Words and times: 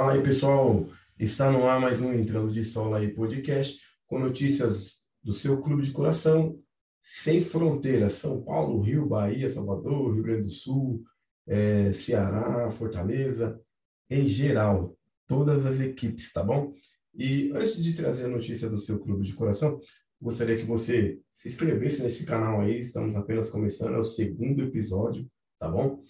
Fala 0.00 0.14
aí, 0.14 0.22
pessoal. 0.22 0.88
Está 1.18 1.52
no 1.52 1.66
ar 1.66 1.78
mais 1.78 2.00
um 2.00 2.10
Entrando 2.14 2.50
de 2.50 2.64
Sola 2.64 2.96
aí 2.96 3.12
podcast 3.12 3.82
com 4.06 4.18
notícias 4.18 5.00
do 5.22 5.34
seu 5.34 5.60
clube 5.60 5.82
de 5.82 5.90
coração, 5.90 6.58
sem 7.02 7.42
fronteiras, 7.42 8.14
São 8.14 8.42
Paulo, 8.42 8.80
Rio, 8.80 9.04
Bahia, 9.04 9.50
Salvador, 9.50 10.14
Rio 10.14 10.22
Grande 10.22 10.44
do 10.44 10.48
Sul, 10.48 11.04
é, 11.46 11.92
Ceará, 11.92 12.70
Fortaleza, 12.70 13.60
em 14.08 14.24
geral, 14.24 14.96
todas 15.26 15.66
as 15.66 15.78
equipes, 15.80 16.32
tá 16.32 16.42
bom? 16.42 16.72
E 17.14 17.52
antes 17.52 17.76
de 17.84 17.92
trazer 17.92 18.24
a 18.24 18.28
notícia 18.28 18.70
do 18.70 18.80
seu 18.80 18.98
clube 18.98 19.22
de 19.22 19.34
coração, 19.34 19.78
gostaria 20.18 20.56
que 20.56 20.64
você 20.64 21.20
se 21.34 21.50
inscrevesse 21.50 22.02
nesse 22.02 22.24
canal 22.24 22.62
aí, 22.62 22.80
estamos 22.80 23.14
apenas 23.14 23.50
começando, 23.50 23.96
é 23.96 23.98
o 23.98 24.04
segundo 24.04 24.62
episódio, 24.62 25.30
tá 25.58 25.68
bom? 25.68 26.02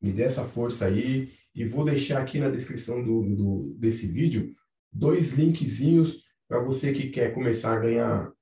Me 0.00 0.12
dê 0.12 0.22
essa 0.22 0.44
força 0.44 0.86
aí 0.86 1.32
e 1.56 1.64
vou 1.64 1.84
deixar 1.84 2.20
aqui 2.20 2.38
na 2.38 2.50
descrição 2.50 3.02
do, 3.02 3.34
do 3.34 3.74
desse 3.78 4.06
vídeo 4.06 4.54
dois 4.92 5.32
linkzinhos 5.32 6.22
para 6.46 6.62
você 6.62 6.92
que 6.92 7.08
quer 7.08 7.32
começar 7.32 7.76
a 7.76 7.80
ganhar, 7.80 8.32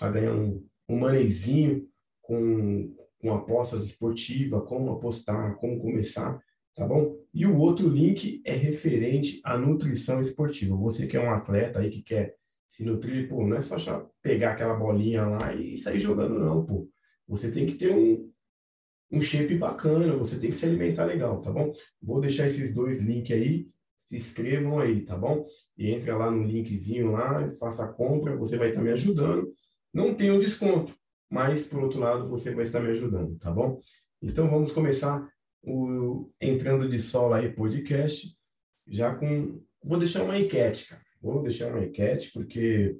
a 0.00 0.10
ganhar 0.10 0.34
um, 0.34 0.66
um 0.88 0.98
manezinho 0.98 1.86
com, 2.22 2.96
com 3.20 3.34
apostas 3.34 3.84
esportivas, 3.84 4.66
como 4.66 4.90
apostar, 4.90 5.54
como 5.56 5.80
começar, 5.80 6.40
tá 6.74 6.86
bom? 6.86 7.14
E 7.32 7.44
o 7.46 7.58
outro 7.58 7.88
link 7.88 8.42
é 8.44 8.54
referente 8.54 9.40
à 9.44 9.58
nutrição 9.58 10.20
esportiva. 10.20 10.74
Você 10.76 11.06
que 11.06 11.16
é 11.16 11.20
um 11.20 11.30
atleta 11.30 11.80
aí 11.80 11.90
que 11.90 12.02
quer 12.02 12.34
se 12.68 12.84
nutrir, 12.84 13.28
pô, 13.28 13.46
não 13.46 13.56
é 13.56 13.60
só 13.60 14.10
pegar 14.22 14.52
aquela 14.52 14.74
bolinha 14.76 15.26
lá 15.26 15.54
e 15.54 15.76
sair 15.76 15.98
jogando, 15.98 16.38
não, 16.38 16.64
pô. 16.64 16.88
Você 17.28 17.50
tem 17.50 17.66
que 17.66 17.74
ter 17.74 17.92
um, 17.92 18.30
um 19.12 19.20
shape 19.20 19.56
bacana, 19.56 20.16
você 20.16 20.38
tem 20.38 20.50
que 20.50 20.56
se 20.56 20.64
alimentar 20.64 21.04
legal, 21.04 21.38
tá 21.38 21.50
bom? 21.50 21.72
Vou 22.00 22.18
deixar 22.18 22.46
esses 22.46 22.74
dois 22.74 23.02
links 23.02 23.36
aí, 23.36 23.68
se 23.98 24.16
inscrevam 24.16 24.80
aí, 24.80 25.02
tá 25.02 25.16
bom? 25.16 25.46
E 25.76 25.90
entra 25.90 26.16
lá 26.16 26.30
no 26.30 26.42
linkzinho 26.42 27.12
lá, 27.12 27.50
faça 27.60 27.84
a 27.84 27.92
compra, 27.92 28.36
você 28.36 28.56
vai 28.56 28.70
estar 28.70 28.80
me 28.80 28.90
ajudando. 28.90 29.52
Não 29.92 30.14
tem 30.14 30.30
um 30.30 30.38
desconto, 30.38 30.94
mas 31.30 31.64
por 31.64 31.82
outro 31.82 32.00
lado 32.00 32.26
você 32.26 32.54
vai 32.54 32.64
estar 32.64 32.80
me 32.80 32.88
ajudando, 32.88 33.38
tá 33.38 33.50
bom? 33.50 33.80
Então 34.22 34.48
vamos 34.48 34.72
começar 34.72 35.28
o 35.62 36.30
Entrando 36.40 36.88
de 36.88 36.98
Sol 36.98 37.34
aí 37.34 37.52
podcast, 37.52 38.34
já 38.86 39.14
com. 39.14 39.60
Vou 39.84 39.98
deixar 39.98 40.22
uma 40.22 40.38
enquete, 40.38 40.88
cara. 40.88 41.02
Vou 41.20 41.42
deixar 41.42 41.68
uma 41.68 41.84
enquete, 41.84 42.32
porque 42.32 42.96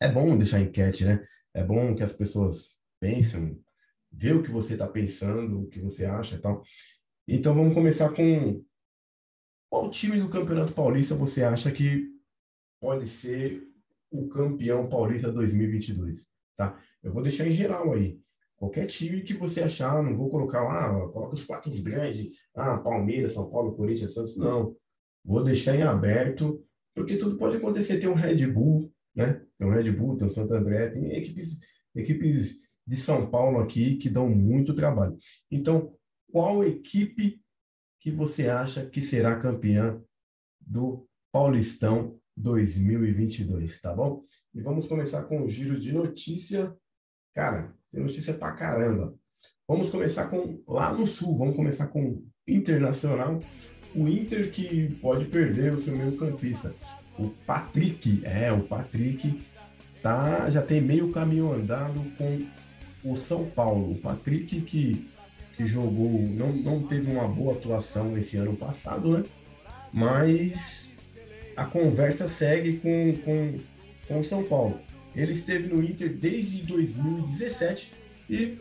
é 0.00 0.10
bom 0.10 0.36
deixar 0.36 0.60
enquete, 0.60 1.04
né? 1.04 1.22
É 1.52 1.64
bom 1.64 1.94
que 1.94 2.02
as 2.02 2.12
pessoas 2.12 2.78
pensem, 3.00 3.60
ver 4.14 4.36
o 4.36 4.42
que 4.42 4.50
você 4.50 4.74
está 4.74 4.86
pensando, 4.86 5.62
o 5.62 5.66
que 5.66 5.80
você 5.80 6.04
acha 6.04 6.36
e 6.36 6.38
tal. 6.38 6.62
Então 7.26 7.54
vamos 7.54 7.74
começar 7.74 8.10
com 8.10 8.62
qual 9.68 9.90
time 9.90 10.20
do 10.20 10.28
Campeonato 10.28 10.72
Paulista 10.72 11.14
você 11.14 11.42
acha 11.42 11.70
que 11.72 12.08
pode 12.80 13.08
ser 13.08 13.62
o 14.10 14.28
campeão 14.28 14.88
paulista 14.88 15.32
2022, 15.32 16.28
tá? 16.54 16.80
Eu 17.02 17.10
vou 17.10 17.22
deixar 17.22 17.46
em 17.46 17.50
geral 17.50 17.92
aí. 17.92 18.20
Qualquer 18.56 18.86
time 18.86 19.22
que 19.22 19.34
você 19.34 19.62
achar, 19.62 20.00
não 20.02 20.16
vou 20.16 20.30
colocar 20.30 20.62
lá, 20.62 20.86
ah, 20.86 21.08
coloca 21.08 21.34
os 21.34 21.44
quatro 21.44 21.72
grandes, 21.82 22.32
ah, 22.54 22.78
Palmeiras, 22.78 23.32
São 23.32 23.50
Paulo, 23.50 23.74
Corinthians, 23.74 24.14
Santos, 24.14 24.36
não. 24.36 24.76
Vou 25.24 25.42
deixar 25.42 25.74
em 25.74 25.82
aberto, 25.82 26.64
porque 26.94 27.16
tudo 27.16 27.36
pode 27.36 27.56
acontecer. 27.56 27.98
Tem 27.98 28.08
um 28.08 28.14
Red 28.14 28.46
Bull, 28.46 28.92
né? 29.14 29.42
Tem 29.58 29.66
um 29.66 29.70
Red 29.70 29.90
Bull, 29.90 30.16
tem 30.16 30.26
o 30.26 30.30
Santo 30.30 30.54
André, 30.54 30.88
tem 30.88 31.16
equipes, 31.16 31.58
equipes 31.96 32.63
de 32.86 32.96
São 32.96 33.30
Paulo 33.30 33.60
aqui 33.60 33.96
que 33.96 34.08
dão 34.08 34.28
muito 34.28 34.74
trabalho. 34.74 35.18
Então, 35.50 35.94
qual 36.30 36.64
equipe 36.64 37.40
que 38.00 38.10
você 38.10 38.48
acha 38.48 38.84
que 38.84 39.00
será 39.00 39.38
campeã 39.38 40.00
do 40.60 41.06
Paulistão 41.32 42.18
2022, 42.36 43.80
tá 43.80 43.94
bom? 43.94 44.24
E 44.52 44.60
vamos 44.60 44.86
começar 44.86 45.22
com 45.24 45.44
os 45.44 45.52
giros 45.52 45.82
de 45.82 45.92
notícia. 45.92 46.76
Cara, 47.34 47.74
tem 47.90 48.02
notícia 48.02 48.34
pra 48.34 48.52
caramba. 48.52 49.14
Vamos 49.66 49.90
começar 49.90 50.28
com 50.28 50.62
lá 50.68 50.92
no 50.92 51.06
sul, 51.06 51.36
vamos 51.36 51.56
começar 51.56 51.86
com 51.88 52.22
Internacional. 52.46 53.40
O 53.94 54.06
Inter 54.08 54.50
que 54.50 54.94
pode 54.96 55.26
perder 55.26 55.72
o 55.72 55.82
seu 55.82 55.96
meio 55.96 56.16
campista. 56.16 56.74
O 57.18 57.30
Patrick, 57.46 58.20
é, 58.24 58.52
o 58.52 58.62
Patrick 58.64 59.40
tá, 60.02 60.50
já 60.50 60.60
tem 60.60 60.82
meio 60.82 61.12
caminho 61.12 61.50
andado 61.50 62.00
com 62.18 62.46
o 63.04 63.16
São 63.16 63.44
Paulo. 63.44 63.92
O 63.92 63.98
Patrick 63.98 64.60
que, 64.62 65.06
que 65.56 65.66
jogou, 65.66 66.10
não, 66.10 66.52
não 66.52 66.82
teve 66.82 67.10
uma 67.10 67.28
boa 67.28 67.54
atuação 67.54 68.16
esse 68.16 68.36
ano 68.36 68.56
passado, 68.56 69.18
né? 69.18 69.24
Mas 69.92 70.86
a 71.56 71.64
conversa 71.64 72.28
segue 72.28 72.78
com, 72.78 73.16
com, 73.24 73.58
com 74.08 74.20
o 74.20 74.24
São 74.24 74.42
Paulo. 74.44 74.80
Ele 75.14 75.32
esteve 75.32 75.68
no 75.68 75.82
Inter 75.82 76.12
desde 76.12 76.62
2017 76.62 77.92
e 78.28 78.58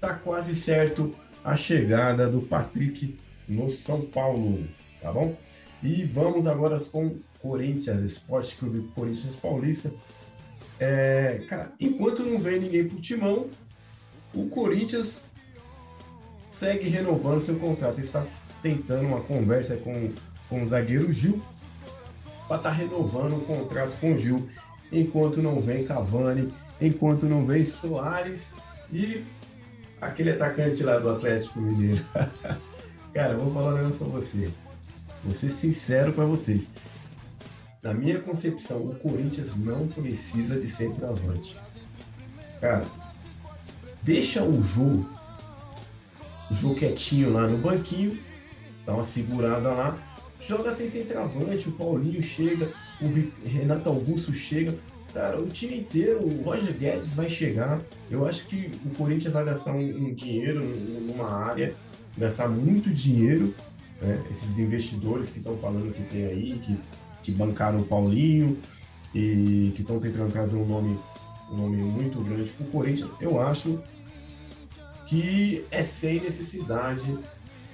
tá 0.00 0.14
quase 0.14 0.56
certo 0.56 1.14
a 1.44 1.56
chegada 1.56 2.28
do 2.28 2.40
Patrick 2.40 3.16
no 3.46 3.68
São 3.68 4.00
Paulo, 4.00 4.64
tá 5.00 5.12
bom? 5.12 5.36
E 5.82 6.02
vamos 6.04 6.46
agora 6.46 6.80
com 6.80 7.16
Corinthians, 7.40 8.02
Esporte 8.02 8.56
Clube 8.56 8.88
Corinthians 8.94 9.36
Paulista. 9.36 9.92
É, 10.80 11.42
cara, 11.46 11.72
enquanto 11.78 12.22
não 12.22 12.38
vem 12.38 12.58
ninguém 12.58 12.88
pro 12.88 13.00
timão, 13.00 13.48
o 14.34 14.48
Corinthians 14.48 15.22
segue 16.50 16.88
renovando 16.88 17.44
seu 17.44 17.56
contrato, 17.56 18.00
está 18.00 18.24
tentando 18.62 19.06
uma 19.06 19.20
conversa 19.20 19.76
com, 19.76 20.12
com 20.48 20.62
o 20.62 20.68
zagueiro 20.68 21.12
Gil 21.12 21.42
para 22.46 22.56
estar 22.56 22.70
tá 22.70 22.70
renovando 22.70 23.36
o 23.36 23.40
contrato 23.40 23.98
com 24.00 24.14
o 24.14 24.18
Gil, 24.18 24.46
enquanto 24.92 25.42
não 25.42 25.60
vem 25.60 25.84
Cavani, 25.84 26.52
enquanto 26.80 27.26
não 27.26 27.44
vem 27.46 27.64
Soares 27.64 28.50
e 28.92 29.24
aquele 30.00 30.30
atacante 30.30 30.82
lá 30.82 30.98
do 30.98 31.10
Atlético 31.10 31.60
Mineiro. 31.60 32.04
Cara, 33.12 33.36
vou 33.36 33.52
falar 33.52 33.74
um 33.74 33.76
negócio 33.76 33.98
para 33.98 34.08
você. 34.08 34.50
Vou 35.22 35.34
ser 35.34 35.48
sincero 35.48 36.12
para 36.12 36.24
vocês. 36.24 36.66
Na 37.82 37.94
minha 37.94 38.18
concepção, 38.20 38.78
o 38.78 38.94
Corinthians 38.96 39.56
não 39.56 39.86
precisa 39.86 40.58
de 40.58 40.68
centroavante. 40.68 41.58
Cara, 42.60 42.84
deixa 44.04 44.44
o 44.44 44.62
Ju, 44.62 45.06
o 46.50 46.54
Ju 46.54 46.74
quietinho 46.74 47.32
lá 47.32 47.48
no 47.48 47.58
banquinho, 47.58 48.18
dá 48.84 48.94
uma 48.94 49.04
segurada 49.04 49.70
lá, 49.70 49.98
joga 50.40 50.74
sem 50.74 50.86
centroavante, 50.86 51.68
o 51.68 51.72
Paulinho 51.72 52.22
chega, 52.22 52.70
o 53.00 53.48
Renato 53.48 53.88
Augusto 53.88 54.32
chega, 54.32 54.74
cara, 55.12 55.40
o 55.40 55.46
time 55.46 55.78
inteiro, 55.78 56.22
o 56.22 56.42
Roger 56.42 56.74
Guedes 56.76 57.14
vai 57.14 57.28
chegar. 57.28 57.80
Eu 58.10 58.26
acho 58.26 58.46
que 58.46 58.70
o 58.84 58.90
Corinthians 58.90 59.32
vai 59.32 59.44
gastar 59.44 59.72
um, 59.72 59.78
um 59.78 60.12
dinheiro 60.12 60.62
numa 60.62 61.30
área, 61.30 61.74
gastar 62.18 62.48
muito 62.48 62.90
dinheiro. 62.90 63.54
Né? 64.02 64.22
Esses 64.30 64.58
investidores 64.58 65.30
que 65.30 65.38
estão 65.38 65.56
falando 65.56 65.94
que 65.94 66.02
tem 66.02 66.26
aí, 66.26 66.58
que, 66.62 66.78
que 67.22 67.32
bancaram 67.32 67.78
o 67.78 67.84
Paulinho 67.84 68.58
e 69.14 69.72
que 69.74 69.80
estão 69.80 69.98
tentando 69.98 70.30
trazer 70.30 70.56
um 70.56 70.66
nome, 70.66 70.98
um 71.50 71.56
nome 71.56 71.76
muito 71.76 72.20
grande 72.20 72.50
para 72.50 72.66
o 72.66 72.70
Corinthians, 72.70 73.08
eu 73.20 73.40
acho 73.40 73.80
que 75.06 75.64
é 75.70 75.82
sem 75.82 76.20
necessidade 76.20 77.18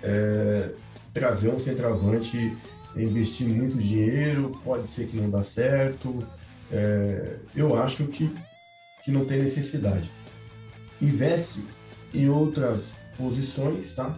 é, 0.03 0.71
trazer 1.12 1.49
um 1.49 1.59
centroavante, 1.59 2.56
investir 2.97 3.47
muito 3.47 3.77
dinheiro, 3.77 4.59
pode 4.65 4.88
ser 4.88 5.06
que 5.06 5.17
não 5.17 5.31
dá 5.31 5.43
certo. 5.43 6.27
É, 6.73 7.37
eu 7.55 7.81
acho 7.81 8.06
que, 8.06 8.32
que 9.05 9.11
não 9.11 9.25
tem 9.25 9.43
necessidade. 9.43 10.11
Investe 11.00 11.65
em 12.12 12.29
outras 12.29 12.94
posições, 13.17 13.94
tá? 13.94 14.17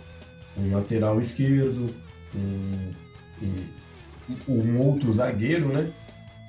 Um 0.57 0.75
lateral 0.75 1.21
esquerdo, 1.21 1.95
um, 2.35 2.91
um, 3.43 4.53
um 4.53 4.81
outro 4.81 5.13
zagueiro, 5.13 5.69
né? 5.69 5.91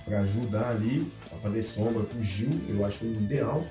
Para 0.06 0.20
ajudar 0.22 0.70
ali, 0.70 1.10
a 1.32 1.36
fazer 1.38 1.62
sombra 1.62 2.04
para 2.04 2.20
o 2.20 2.24
Gil, 2.24 2.50
eu 2.68 2.86
acho 2.86 3.06
ideal 3.06 3.66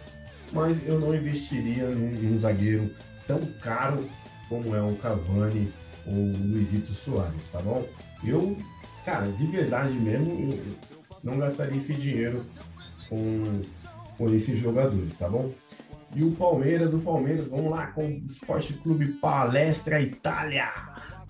mas 0.53 0.87
eu 0.87 0.99
não 0.99 1.15
investiria 1.15 1.87
num, 1.87 2.11
num 2.11 2.39
zagueiro 2.39 2.91
tão 3.27 3.41
caro 3.63 4.09
como 4.49 4.75
é 4.75 4.83
o 4.83 4.97
Cavani 4.97 5.73
ou 6.07 6.15
o 6.15 6.37
Luizito 6.37 6.93
Soares, 6.93 7.49
tá 7.49 7.61
bom? 7.61 7.87
Eu, 8.25 8.57
cara, 9.05 9.27
de 9.29 9.47
verdade 9.47 9.95
mesmo, 9.95 10.59
não 11.23 11.39
gastaria 11.39 11.79
esse 11.79 11.95
dinheiro 11.95 12.45
com, 13.09 13.63
com 14.19 14.35
esses 14.35 14.59
jogadores, 14.59 15.19
tá 15.19 15.29
bom? 15.29 15.53
E 16.15 16.23
o 16.23 16.33
Palmeiras, 16.33 16.91
do 16.91 16.99
Palmeiras, 16.99 17.49
vamos 17.49 17.71
lá 17.71 17.87
com 17.87 18.07
o 18.07 18.25
Esporte 18.27 18.75
Clube 18.75 19.15
Palestra 19.15 20.01
Itália. 20.01 20.71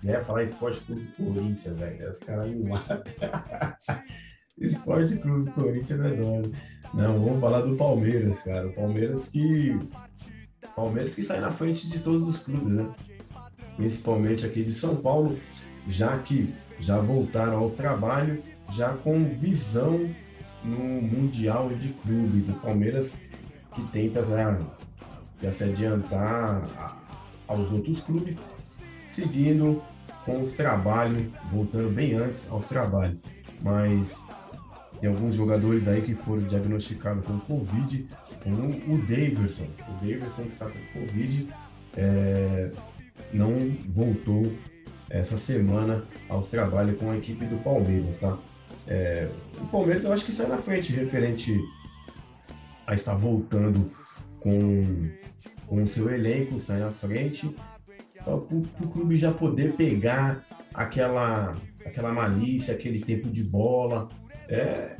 Né? 0.03 0.19
Falar 0.19 0.43
Esporte 0.43 0.81
Clube 0.81 1.07
Corinthians, 1.15 1.77
velho. 1.77 2.09
Os 2.09 2.19
caras 2.19 2.49
me 2.49 2.67
matam. 2.67 3.01
Esporte 4.57 5.17
Clube 5.17 5.51
Corinthians 5.51 5.99
é 5.99 6.15
dono. 6.15 6.51
Não, 6.93 7.19
vamos 7.19 7.41
falar 7.41 7.61
do 7.61 7.75
Palmeiras, 7.75 8.41
cara. 8.41 8.67
O 8.67 8.73
Palmeiras 8.73 9.27
que. 9.29 9.77
Palmeiras 10.75 11.15
que 11.15 11.23
sai 11.23 11.39
na 11.39 11.51
frente 11.51 11.89
de 11.89 11.99
todos 11.99 12.27
os 12.27 12.37
clubes, 12.37 12.71
né? 12.71 12.89
Principalmente 13.75 14.45
aqui 14.45 14.63
de 14.63 14.73
São 14.73 14.95
Paulo, 14.95 15.37
já 15.87 16.17
que 16.19 16.53
já 16.79 16.99
voltaram 16.99 17.57
ao 17.57 17.69
trabalho, 17.69 18.41
já 18.71 18.93
com 18.93 19.25
visão 19.25 20.09
no 20.63 21.01
Mundial 21.01 21.69
de 21.69 21.89
Clubes. 21.89 22.49
O 22.49 22.53
Palmeiras 22.53 23.19
que 23.73 23.81
tenta 23.87 24.23
já, 24.23 24.59
já 25.41 25.51
se 25.51 25.63
adiantar 25.63 27.01
aos 27.47 27.71
outros 27.71 28.01
clubes, 28.01 28.37
seguindo 29.07 29.81
com 30.25 30.41
os 30.41 30.55
trabalhos, 30.55 31.23
voltando 31.51 31.89
bem 31.89 32.13
antes 32.13 32.49
aos 32.49 32.67
trabalhos. 32.67 33.17
Mas 33.61 34.21
tem 35.03 35.11
alguns 35.11 35.35
jogadores 35.35 35.85
aí 35.89 36.01
que 36.01 36.15
foram 36.15 36.43
diagnosticados 36.43 37.25
com 37.25 37.37
Covid, 37.41 38.07
como 38.41 38.69
o 38.69 38.97
Daverson. 38.99 39.67
O 39.89 39.93
Daverson 39.95 40.43
que 40.43 40.53
está 40.53 40.65
com 40.65 40.79
Covid 40.97 41.49
é, 41.97 42.71
não 43.33 43.75
voltou 43.89 44.49
essa 45.09 45.35
semana 45.35 46.05
aos 46.29 46.49
trabalhos 46.49 46.97
com 46.97 47.11
a 47.11 47.17
equipe 47.17 47.43
do 47.43 47.61
Palmeiras, 47.61 48.19
tá? 48.19 48.37
É, 48.87 49.27
o 49.59 49.65
Palmeiras 49.65 50.05
eu 50.05 50.13
acho 50.13 50.25
que 50.25 50.31
sai 50.31 50.47
na 50.47 50.57
frente 50.57 50.93
referente 50.93 51.53
a 52.87 52.95
estar 52.95 53.15
voltando 53.15 53.91
com, 54.39 55.09
com 55.67 55.83
o 55.83 55.87
seu 55.87 56.09
elenco, 56.13 56.57
sai 56.61 56.79
na 56.79 56.93
frente 56.93 57.53
para 58.23 58.35
o 58.35 58.89
clube 58.89 59.17
já 59.17 59.33
poder 59.33 59.73
pegar 59.73 60.45
aquela, 60.73 61.57
aquela 61.85 62.13
malícia, 62.13 62.73
aquele 62.73 63.01
tempo 63.01 63.29
de 63.29 63.43
bola. 63.43 64.07
É, 64.53 64.97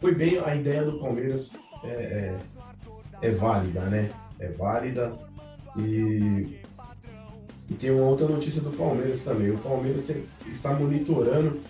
foi 0.00 0.14
bem 0.14 0.38
a 0.38 0.56
ideia 0.56 0.82
do 0.82 0.98
Palmeiras 0.98 1.54
é, 1.84 1.88
é, 1.88 2.38
é 3.20 3.30
válida, 3.30 3.82
né? 3.82 4.10
É 4.38 4.48
válida 4.48 5.18
e, 5.76 6.58
e 7.68 7.74
tem 7.74 7.90
uma 7.90 8.06
outra 8.06 8.26
notícia 8.26 8.62
do 8.62 8.70
Palmeiras 8.70 9.22
também. 9.22 9.50
O 9.50 9.58
Palmeiras 9.58 10.08
está 10.46 10.72
monitorando 10.72 11.60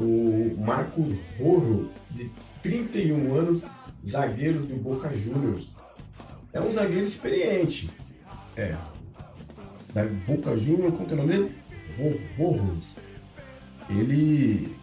o 0.00 0.56
Marco 0.58 1.06
Rojo, 1.38 1.90
de 2.10 2.30
31 2.62 3.34
anos, 3.34 3.66
zagueiro 4.08 4.60
do 4.60 4.76
Boca 4.76 5.14
Juniors. 5.14 5.74
É 6.54 6.60
um 6.60 6.72
zagueiro 6.72 7.04
experiente. 7.04 7.90
É. 8.56 8.74
Da 9.92 10.06
Boca 10.26 10.56
Juniors, 10.56 10.94
como 10.94 11.06
que 11.06 11.12
é 11.12 11.14
o 11.14 11.18
nome 11.18 11.32
dele? 11.32 11.54
Rojo. 12.38 12.80
Ele 13.90 14.74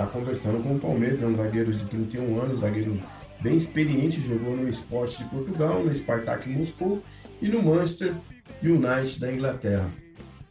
está 0.00 0.06
conversando 0.06 0.62
com 0.62 0.76
o 0.76 0.78
Palmeiras, 0.78 1.22
é 1.22 1.26
um 1.26 1.36
zagueiro 1.36 1.70
de 1.70 1.84
31 1.84 2.40
anos, 2.40 2.60
zagueiro 2.60 2.98
bem 3.40 3.56
experiente, 3.56 4.20
jogou 4.22 4.56
no 4.56 4.66
Esporte 4.66 5.22
de 5.22 5.28
Portugal, 5.28 5.84
no 5.84 5.94
Spartak 5.94 6.48
Moscou 6.48 7.02
e 7.42 7.48
no 7.48 7.62
Manchester 7.62 8.14
United 8.62 9.20
da 9.20 9.30
Inglaterra. 9.30 9.90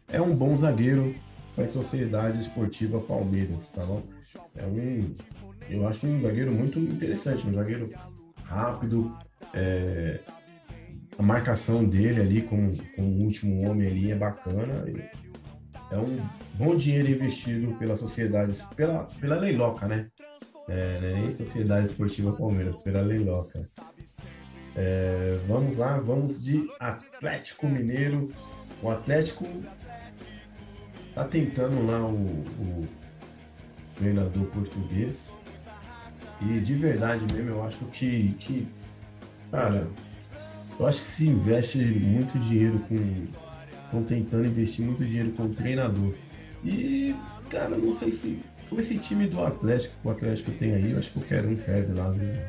É 0.07 0.21
um 0.21 0.35
bom 0.35 0.55
zagueiro 0.59 1.15
para 1.55 1.65
a 1.65 1.67
Sociedade 1.67 2.37
Esportiva 2.37 2.99
Palmeiras, 2.99 3.71
tá 3.71 3.83
bom? 3.83 4.03
É 4.55 4.65
um, 4.65 5.15
eu 5.67 5.87
acho 5.87 6.05
um 6.05 6.21
zagueiro 6.21 6.51
muito 6.51 6.77
interessante, 6.77 7.47
um 7.47 7.53
zagueiro 7.53 7.91
rápido, 8.43 9.17
é, 9.51 10.19
a 11.17 11.23
marcação 11.23 11.83
dele 11.83 12.21
ali 12.21 12.41
com, 12.43 12.71
o 12.99 13.23
último 13.23 13.67
homem 13.67 13.87
ali 13.87 14.11
é 14.11 14.15
bacana. 14.15 14.85
É 15.91 15.97
um 15.97 16.19
bom 16.55 16.75
dinheiro 16.75 17.09
investido 17.09 17.73
pela 17.77 17.97
sociedade, 17.97 18.57
pela, 18.75 19.05
pela 19.19 19.37
Leiloca, 19.37 19.87
né? 19.87 20.07
É, 20.67 20.99
é 21.01 21.13
nem 21.13 21.35
Sociedade 21.35 21.87
Esportiva 21.87 22.31
Palmeiras, 22.33 22.81
pela 22.81 23.01
Leiloca. 23.01 23.61
É, 24.75 25.39
vamos 25.47 25.77
lá, 25.77 25.99
vamos 25.99 26.41
de 26.41 26.69
Atlético 26.79 27.67
Mineiro. 27.67 28.31
O 28.81 28.89
Atlético 28.89 29.45
tá 31.15 31.23
tentando 31.23 31.85
lá 31.85 32.05
o, 32.05 32.13
o 32.13 32.87
treinador 33.97 34.45
português. 34.45 35.33
E 36.41 36.59
de 36.59 36.73
verdade 36.75 37.25
mesmo, 37.33 37.49
eu 37.49 37.63
acho 37.63 37.85
que, 37.85 38.33
que 38.39 38.67
cara, 39.51 39.89
eu 40.79 40.87
acho 40.87 41.01
que 41.01 41.11
se 41.11 41.27
investe 41.27 41.79
muito 41.79 42.39
dinheiro 42.39 42.79
com. 42.87 43.27
Estão 43.89 44.03
tentando 44.03 44.45
investir 44.45 44.85
muito 44.85 45.03
dinheiro 45.03 45.31
com 45.31 45.45
o 45.45 45.49
treinador. 45.49 46.13
E, 46.63 47.15
cara, 47.49 47.75
não 47.75 47.95
sei 47.95 48.11
se 48.11 48.39
com 48.69 48.79
esse 48.79 48.99
time 48.99 49.25
do 49.25 49.43
Atlético, 49.43 49.95
o 50.03 50.11
Atlético 50.11 50.51
tem 50.51 50.75
aí, 50.75 50.91
eu 50.91 50.99
acho 50.99 51.11
que 51.11 51.19
qualquer 51.19 51.43
um 51.43 51.57
serve 51.57 51.91
lá. 51.93 52.11
Né? 52.11 52.45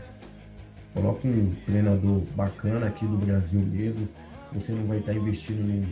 Coloca 0.93 1.27
um 1.27 1.55
treinador 1.65 2.21
bacana 2.37 2.89
aqui 2.89 3.07
no 3.07 3.17
Brasil 3.17 3.61
mesmo. 3.61 4.07
Você 4.53 4.73
não 4.73 4.85
vai 4.87 4.99
estar 4.99 5.15
investindo 5.15 5.63
num, 5.63 5.87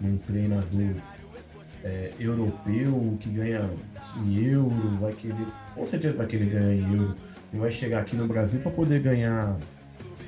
num 0.00 0.16
treinador 0.18 0.94
é, 1.84 2.12
europeu 2.18 3.18
que 3.20 3.28
ganha 3.28 3.68
em 4.24 4.42
euro, 4.42 4.96
vai 5.00 5.12
querer, 5.12 5.46
com 5.74 5.86
certeza 5.86 6.16
vai 6.16 6.26
querer 6.26 6.46
ganhar 6.46 6.72
em 6.72 6.94
euro. 6.94 7.16
Não 7.52 7.60
vai 7.60 7.70
chegar 7.70 8.00
aqui 8.00 8.16
no 8.16 8.26
Brasil 8.26 8.60
para 8.60 8.72
poder 8.72 9.02
ganhar 9.02 9.58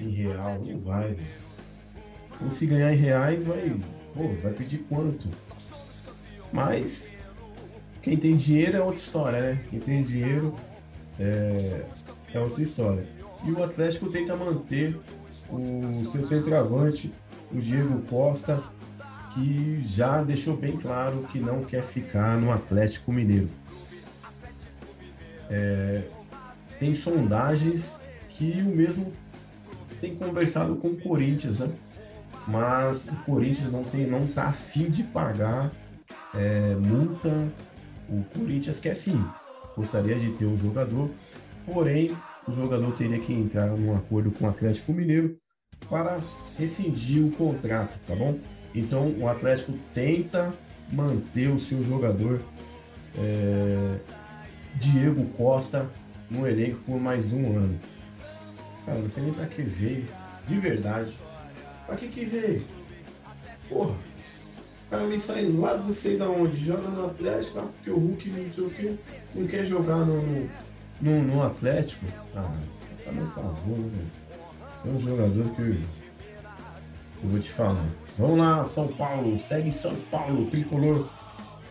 em 0.00 0.10
real, 0.10 0.60
não 0.66 0.78
vai. 0.78 1.16
Ou 2.42 2.50
se 2.50 2.66
ganhar 2.66 2.92
em 2.92 2.96
reais, 2.96 3.46
vai, 3.46 3.74
pô, 4.16 4.28
vai 4.42 4.52
pedir 4.52 4.78
quanto? 4.88 5.28
Mas 6.52 7.08
quem 8.02 8.16
tem 8.16 8.36
dinheiro 8.36 8.78
é 8.78 8.80
outra 8.80 9.00
história, 9.00 9.40
né? 9.40 9.64
Quem 9.68 9.78
tem 9.78 10.02
dinheiro 10.02 10.54
é, 11.20 11.84
é 12.32 12.40
outra 12.40 12.62
história. 12.62 13.06
E 13.44 13.50
o 13.50 13.62
Atlético 13.62 14.08
tenta 14.08 14.34
manter 14.34 14.98
o 15.50 16.04
seu 16.10 16.26
centroavante, 16.26 17.12
o 17.52 17.58
Diego 17.58 18.00
Costa, 18.02 18.62
que 19.34 19.82
já 19.86 20.22
deixou 20.22 20.56
bem 20.56 20.76
claro 20.76 21.24
que 21.30 21.38
não 21.38 21.62
quer 21.62 21.82
ficar 21.82 22.40
no 22.40 22.50
Atlético 22.50 23.12
Mineiro. 23.12 23.50
É, 25.50 26.02
tem 26.80 26.94
sondagens 26.94 27.96
que 28.30 28.62
o 28.62 28.74
mesmo 28.74 29.12
tem 30.00 30.16
conversado 30.16 30.76
com 30.76 30.88
o 30.88 30.96
Corinthians, 30.96 31.60
né? 31.60 31.70
Mas 32.46 33.06
o 33.06 33.16
Corinthians 33.24 33.70
não 33.70 33.82
tem, 33.84 34.06
não 34.06 34.26
tá 34.26 34.44
afim 34.44 34.90
de 34.90 35.02
pagar 35.02 35.72
é, 36.34 36.74
multa 36.76 37.50
o 38.08 38.22
Corinthians 38.32 38.78
quer 38.78 38.94
sim, 38.94 39.24
gostaria 39.76 40.16
de 40.16 40.30
ter 40.32 40.46
um 40.46 40.56
jogador, 40.56 41.10
porém 41.64 42.16
o 42.46 42.52
jogador 42.52 42.92
teria 42.92 43.18
que 43.18 43.32
entrar 43.32 43.66
num 43.68 43.96
acordo 43.96 44.30
com 44.30 44.46
o 44.46 44.48
Atlético 44.48 44.92
Mineiro 44.92 45.36
para 45.88 46.20
rescindir 46.56 47.24
o 47.24 47.32
contrato, 47.32 47.98
tá 48.06 48.14
bom? 48.14 48.38
Então 48.74 49.12
o 49.18 49.28
Atlético 49.28 49.72
tenta 49.92 50.54
manter 50.92 51.48
o 51.48 51.58
seu 51.58 51.82
jogador 51.82 52.40
é, 53.18 53.98
Diego 54.76 55.24
Costa 55.36 55.90
no 56.30 56.46
elenco 56.46 56.78
por 56.86 57.00
mais 57.00 57.24
um 57.32 57.56
ano. 57.56 57.80
Cara, 58.84 59.00
não 59.00 59.10
sei 59.10 59.24
nem 59.24 59.32
pra 59.32 59.46
que 59.46 59.62
veio, 59.62 60.06
de 60.46 60.58
verdade. 60.58 61.16
Pra 61.86 61.96
que 61.96 62.24
veio? 62.24 62.62
Porra, 63.68 63.94
o 64.86 64.90
cara 64.90 65.04
me 65.04 65.18
sai 65.18 65.46
lá 65.46 65.76
não 65.76 65.92
sei 65.92 66.16
da 66.16 66.28
onde, 66.28 66.64
joga 66.64 66.88
no 66.88 67.06
Atlético, 67.06 67.58
ah, 67.60 67.68
porque 67.74 67.90
o 67.90 67.98
Hulk 67.98 68.28
não 68.28 68.52
sei 68.52 68.64
o 68.64 68.98
não 69.34 69.46
quer 69.46 69.64
jogar 69.64 69.98
no, 69.98 70.48
no, 71.00 71.22
no 71.22 71.42
Atlético. 71.42 72.06
Ah, 72.34 72.52
faça 72.90 73.12
meu 73.12 73.26
favor, 73.28 73.78
né? 73.78 74.06
É 74.84 74.88
um 74.88 74.98
jogador 74.98 75.48
que 75.54 75.62
eu 75.62 77.28
vou 77.30 77.40
te 77.40 77.50
falar. 77.50 77.86
Vamos 78.18 78.38
lá, 78.38 78.64
São 78.64 78.88
Paulo, 78.88 79.38
segue 79.38 79.72
São 79.72 79.94
Paulo, 80.10 80.46
tricolor 80.46 81.08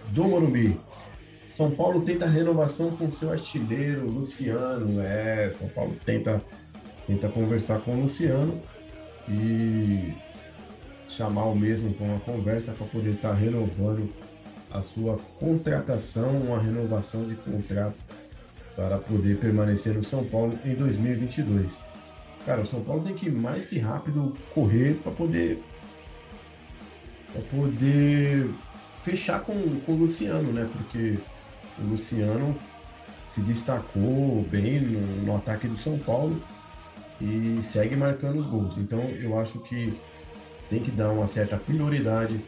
do 0.09 0.23
Morumbi. 0.25 0.77
São 1.57 1.71
Paulo 1.71 2.01
tenta 2.01 2.25
renovação 2.25 2.91
com 2.91 3.09
seu 3.11 3.31
artilheiro, 3.31 4.09
Luciano. 4.09 5.01
É, 5.01 5.51
São 5.57 5.69
Paulo 5.69 5.95
tenta, 6.05 6.41
tenta 7.07 7.29
conversar 7.29 7.79
com 7.79 7.95
o 7.95 8.01
Luciano 8.03 8.61
e 9.29 10.13
chamar 11.07 11.45
o 11.45 11.55
mesmo 11.55 11.93
para 11.93 12.05
uma 12.05 12.19
conversa 12.19 12.71
para 12.73 12.85
poder 12.87 13.11
estar 13.11 13.29
tá 13.29 13.35
renovando 13.35 14.09
a 14.71 14.81
sua 14.81 15.17
contratação, 15.39 16.37
uma 16.37 16.59
renovação 16.59 17.25
de 17.25 17.35
contrato 17.35 17.95
para 18.75 18.97
poder 18.97 19.37
permanecer 19.37 19.93
no 19.93 20.03
São 20.03 20.23
Paulo 20.25 20.57
em 20.65 20.75
2022. 20.75 21.71
Cara, 22.45 22.61
o 22.61 22.67
São 22.67 22.83
Paulo 22.83 23.03
tem 23.03 23.15
que 23.15 23.29
mais 23.29 23.65
que 23.65 23.79
rápido 23.79 24.35
correr 24.53 24.99
para 25.01 25.11
poder 25.11 25.63
para 27.31 27.41
poder 27.43 28.49
fechar 29.03 29.41
com, 29.41 29.79
com 29.81 29.91
o 29.93 29.97
Luciano, 29.97 30.51
né? 30.51 30.69
Porque 30.71 31.17
o 31.79 31.83
Luciano 31.91 32.55
se 33.33 33.41
destacou 33.41 34.45
bem 34.49 34.79
no, 34.79 35.25
no 35.25 35.35
ataque 35.35 35.67
do 35.67 35.77
São 35.79 35.97
Paulo 35.99 36.41
e 37.21 37.59
segue 37.63 37.95
marcando 37.95 38.39
os 38.39 38.45
gols. 38.45 38.77
Então 38.77 38.99
eu 39.01 39.39
acho 39.39 39.59
que 39.61 39.93
tem 40.69 40.79
que 40.79 40.91
dar 40.91 41.11
uma 41.11 41.27
certa 41.27 41.57
prioridade 41.57 42.39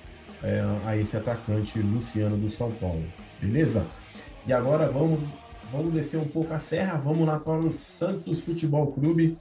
é, 0.43 0.63
a 0.85 0.97
esse 0.97 1.15
atacante 1.15 1.79
Luciano 1.79 2.37
do 2.37 2.49
São 2.49 2.71
Paulo. 2.71 3.03
Beleza? 3.41 3.85
E 4.45 4.53
agora 4.53 4.87
vamos, 4.89 5.19
vamos 5.71 5.93
descer 5.93 6.17
um 6.17 6.27
pouco 6.27 6.53
a 6.53 6.59
serra, 6.59 6.97
vamos 6.97 7.25
lá 7.27 7.39
para 7.39 7.59
o 7.59 7.73
Santos 7.73 8.43
Futebol 8.43 8.91
Clube. 8.91 9.37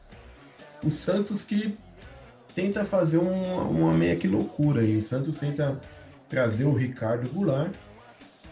O 0.85 0.90
Santos 0.90 1.45
que 1.45 1.76
tenta 2.54 2.85
fazer 2.85 3.18
uma, 3.18 3.62
uma 3.62 3.92
meia 3.92 4.16
que 4.16 4.26
loucura 4.28 4.80
aí. 4.80 4.99
O 4.99 5.02
Santos 5.02 5.37
tenta 5.37 5.80
trazer 6.28 6.64
o 6.64 6.75
Ricardo 6.75 7.28
Goulart 7.30 7.73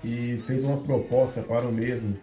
e 0.02 0.36
fez 0.46 0.62
uma 0.62 0.76
proposta 0.76 1.42
para 1.42 1.66
o 1.66 1.72
mesmo. 1.72 2.16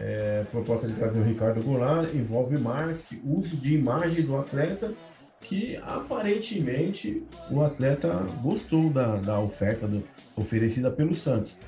É, 0.00 0.44
proposta 0.50 0.88
de 0.88 0.94
trazer 0.94 1.20
o 1.20 1.22
Ricardo 1.22 1.62
Goulart 1.62 2.14
envolve 2.14 2.56
marketing, 2.56 3.20
uso 3.22 3.54
de 3.54 3.74
imagem 3.74 4.24
do 4.24 4.34
atleta, 4.34 4.94
que 5.42 5.76
aparentemente 5.82 7.22
o 7.50 7.60
atleta 7.60 8.26
gostou 8.42 8.88
da, 8.88 9.16
da 9.16 9.38
oferta 9.38 9.86
do, 9.86 10.02
oferecida 10.34 10.90
pelo 10.90 11.14
Santos, 11.14 11.58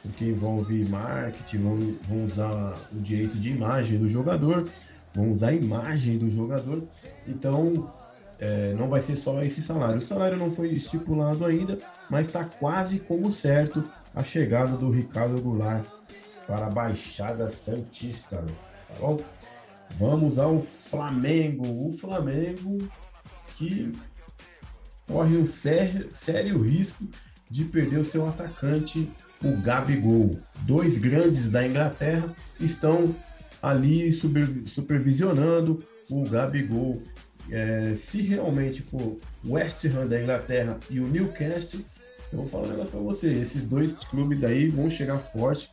porque 0.00 0.24
envolve 0.24 0.84
marketing, 0.84 1.58
vão, 1.58 1.78
vão 2.02 2.26
usar 2.26 2.78
o 2.92 3.00
direito 3.00 3.36
de 3.36 3.50
imagem 3.50 3.98
do 3.98 4.08
jogador, 4.08 4.68
vão 5.12 5.32
usar 5.32 5.48
a 5.48 5.52
imagem 5.52 6.18
do 6.18 6.30
jogador, 6.30 6.84
então 7.26 7.90
é, 8.38 8.74
não 8.74 8.88
vai 8.88 9.00
ser 9.00 9.16
só 9.16 9.42
esse 9.42 9.60
salário. 9.60 9.98
O 9.98 10.02
salário 10.02 10.38
não 10.38 10.52
foi 10.52 10.68
estipulado 10.70 11.44
ainda, 11.44 11.80
mas 12.08 12.28
está 12.28 12.44
quase 12.44 13.00
como 13.00 13.32
certo 13.32 13.84
a 14.14 14.22
chegada 14.22 14.76
do 14.76 14.90
Ricardo 14.90 15.40
Goulart 15.40 15.84
para 16.46 16.66
a 16.66 16.70
Baixada 16.70 17.48
Santista. 17.48 18.44
Tá 18.88 18.94
bom? 19.00 19.20
Vamos 19.96 20.38
ao 20.38 20.62
Flamengo. 20.62 21.88
O 21.88 21.92
Flamengo 21.92 22.78
que 23.56 23.92
corre 25.06 25.36
um 25.36 25.46
sério, 25.46 26.10
sério 26.14 26.60
risco 26.60 27.06
de 27.50 27.64
perder 27.64 27.98
o 27.98 28.04
seu 28.04 28.26
atacante, 28.26 29.10
o 29.42 29.56
Gabigol. 29.60 30.38
Dois 30.60 30.96
grandes 30.98 31.50
da 31.50 31.66
Inglaterra 31.66 32.34
estão 32.58 33.14
ali 33.60 34.12
supervisionando 34.66 35.84
o 36.10 36.28
Gabigol 36.28 37.02
é, 37.50 37.94
se 37.94 38.20
realmente 38.20 38.82
for 38.82 39.18
West 39.44 39.84
Ham 39.86 40.06
da 40.06 40.20
Inglaterra 40.20 40.78
e 40.88 41.00
o 41.00 41.08
Newcastle, 41.08 41.80
eu 42.32 42.38
vou 42.38 42.46
falar 42.46 42.68
um 42.68 42.70
negócio 42.70 42.92
para 42.92 43.00
você: 43.00 43.32
esses 43.32 43.66
dois 43.66 43.92
clubes 43.92 44.44
aí 44.44 44.68
vão 44.68 44.88
chegar 44.88 45.18
forte 45.18 45.70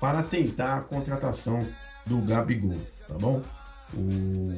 para 0.00 0.22
tentar 0.22 0.78
a 0.78 0.80
contratação 0.80 1.66
do 2.06 2.18
Gabigol, 2.18 2.78
tá 3.06 3.14
bom? 3.14 3.42
O... 3.94 4.54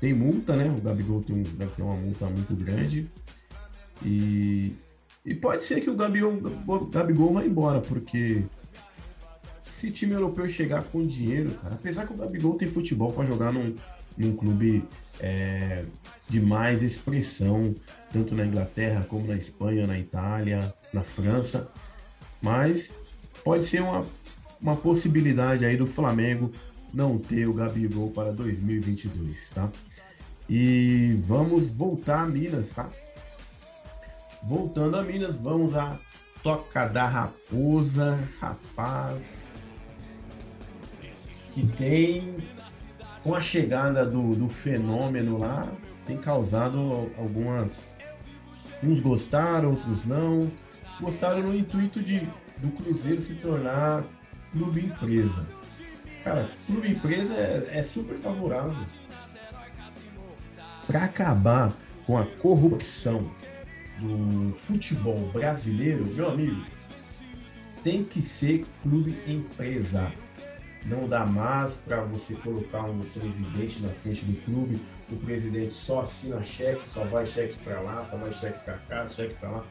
Tem 0.00 0.14
multa, 0.14 0.54
né? 0.54 0.70
O 0.70 0.80
Gabigol 0.80 1.22
tem, 1.22 1.42
deve 1.42 1.72
ter 1.72 1.82
uma 1.82 1.96
multa 1.96 2.26
muito 2.26 2.54
grande. 2.54 3.10
E, 4.02 4.76
e 5.24 5.34
pode 5.34 5.64
ser 5.64 5.80
que 5.80 5.90
o 5.90 5.96
Gabigol, 5.96 6.34
o 6.66 6.86
Gabigol 6.86 7.32
vá 7.32 7.44
embora, 7.44 7.80
porque 7.80 8.44
se 9.64 9.90
time 9.90 10.12
europeu 10.12 10.48
chegar 10.48 10.84
com 10.84 11.06
dinheiro, 11.06 11.50
cara, 11.62 11.74
apesar 11.74 12.06
que 12.06 12.12
o 12.12 12.16
Gabigol 12.16 12.54
tem 12.54 12.68
futebol 12.68 13.12
para 13.12 13.24
jogar 13.24 13.52
num, 13.52 13.74
num 14.16 14.36
clube 14.36 14.84
é, 15.20 15.84
de 16.28 16.40
mais 16.40 16.82
expressão, 16.82 17.74
tanto 18.12 18.34
na 18.34 18.44
Inglaterra 18.44 19.04
como 19.08 19.26
na 19.26 19.36
Espanha, 19.36 19.86
na 19.86 19.98
Itália, 19.98 20.74
na 20.92 21.02
França. 21.02 21.70
Mas 22.40 22.94
pode 23.44 23.64
ser 23.64 23.82
uma, 23.82 24.04
uma 24.60 24.76
possibilidade 24.76 25.64
aí 25.64 25.76
do 25.76 25.86
Flamengo 25.86 26.52
não 26.92 27.18
ter 27.18 27.46
o 27.46 27.52
Gabigol 27.52 28.10
para 28.10 28.32
2022, 28.32 29.50
tá? 29.50 29.70
E 30.48 31.16
vamos 31.20 31.76
voltar 31.76 32.22
a 32.22 32.26
Minas, 32.26 32.72
tá? 32.72 32.88
Voltando 34.42 34.96
a 34.96 35.02
Minas, 35.02 35.36
vamos 35.36 35.74
à 35.74 35.98
Toca 36.42 36.86
da 36.86 37.06
Raposa, 37.06 38.18
rapaz, 38.40 39.50
que 41.52 41.66
tem 41.66 42.36
com 43.22 43.34
a 43.34 43.40
chegada 43.40 44.06
do, 44.06 44.34
do 44.34 44.48
fenômeno 44.48 45.38
lá, 45.38 45.68
tem 46.06 46.16
causado 46.16 47.10
algumas. 47.18 47.96
Uns 48.82 49.00
gostaram, 49.00 49.72
outros 49.72 50.06
não. 50.06 50.50
Gostaram 51.00 51.42
no 51.42 51.54
intuito 51.54 52.00
de 52.00 52.26
do 52.58 52.70
Cruzeiro 52.70 53.20
se 53.20 53.34
tornar 53.34 54.04
clube 54.52 54.86
empresa. 54.86 55.46
Cara, 56.24 56.48
clube 56.66 56.90
empresa 56.90 57.34
é, 57.34 57.78
é 57.78 57.82
super 57.82 58.16
favorável. 58.16 58.84
Para 60.86 61.04
acabar 61.04 61.72
com 62.06 62.16
a 62.16 62.24
corrupção 62.24 63.30
do 63.98 64.54
futebol 64.54 65.18
brasileiro, 65.32 66.06
meu 66.06 66.30
amigo, 66.30 66.64
tem 67.82 68.04
que 68.04 68.22
ser 68.22 68.64
clube 68.82 69.16
empresa. 69.26 70.12
Não 70.84 71.08
dá 71.08 71.26
mais 71.26 71.76
para 71.76 72.00
você 72.02 72.34
colocar 72.34 72.82
um 72.84 73.00
presidente 73.00 73.82
na 73.82 73.88
frente 73.88 74.24
do 74.24 74.40
clube. 74.44 74.80
O 75.10 75.16
presidente 75.16 75.74
só 75.74 76.00
assina 76.00 76.42
cheque, 76.42 76.88
só 76.88 77.04
vai 77.04 77.26
cheque 77.26 77.56
para 77.64 77.80
lá, 77.80 78.04
só 78.04 78.16
vai 78.16 78.32
cheque 78.32 78.58
para 78.64 78.74
cá, 78.74 79.08
cheque 79.08 79.34
para 79.34 79.50
lá. 79.50 79.64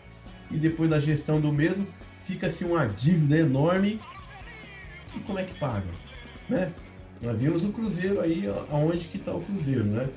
E 0.52 0.58
depois 0.58 0.90
da 0.90 1.00
gestão 1.00 1.40
do 1.42 1.52
mesmo, 1.52 1.88
fica-se 2.26 2.64
uma 2.64 2.86
dívida 2.86 3.38
enorme. 3.38 4.00
E 5.18 5.20
como 5.22 5.40
é 5.40 5.44
que 5.44 5.58
paga? 5.58 5.88
Né? 6.48 6.72
Nós 7.22 7.42
vimos 7.42 7.64
o 7.64 7.72
Cruzeiro 7.72 8.22
aí, 8.22 8.44
aonde 8.72 9.08
que 9.08 9.18
está 9.18 9.34
o 9.34 9.42
Cruzeiro, 9.42 9.84
né? 9.84 10.08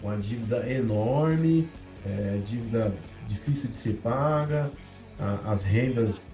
Uma 0.00 0.16
dívida 0.16 0.70
enorme, 0.70 1.68
é, 2.04 2.40
dívida 2.46 2.94
difícil 3.26 3.68
de 3.70 3.76
ser 3.76 3.94
paga, 3.94 4.70
a, 5.18 5.52
as 5.52 5.64
rendas 5.64 6.26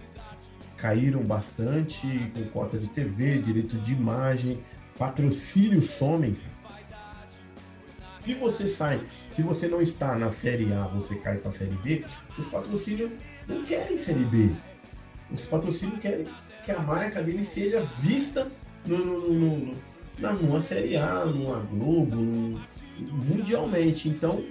caíram 0.76 1.22
bastante 1.22 2.30
com 2.34 2.44
cota 2.50 2.78
de 2.78 2.88
TV, 2.88 3.38
direito 3.38 3.78
de 3.78 3.94
imagem, 3.94 4.60
patrocínio 4.98 5.80
somem. 5.80 6.36
Se 8.20 8.34
você 8.34 8.68
sai, 8.68 9.02
se 9.34 9.42
você 9.42 9.68
não 9.68 9.80
está 9.80 10.16
na 10.18 10.30
Série 10.30 10.72
A, 10.72 10.84
você 10.88 11.14
cai 11.14 11.38
para 11.38 11.50
a 11.50 11.54
Série 11.54 11.76
B, 11.76 12.04
os 12.36 12.46
patrocínios 12.48 13.10
não 13.48 13.64
querem 13.64 13.96
Série 13.96 14.24
B. 14.24 14.50
Os 15.30 15.42
patrocínios 15.42 15.98
querem 15.98 16.26
que 16.64 16.70
a 16.70 16.78
marca 16.78 17.22
dele 17.22 17.42
seja 17.42 17.80
vista 18.00 18.48
no, 18.86 18.98
no, 18.98 19.30
no, 19.30 19.72
na, 20.18 20.32
numa 20.32 20.60
Série 20.60 20.96
A, 20.96 21.24
numa 21.24 21.60
Globo, 21.60 22.16
no, 22.16 22.60
mundialmente. 22.98 24.08
Então, 24.08 24.44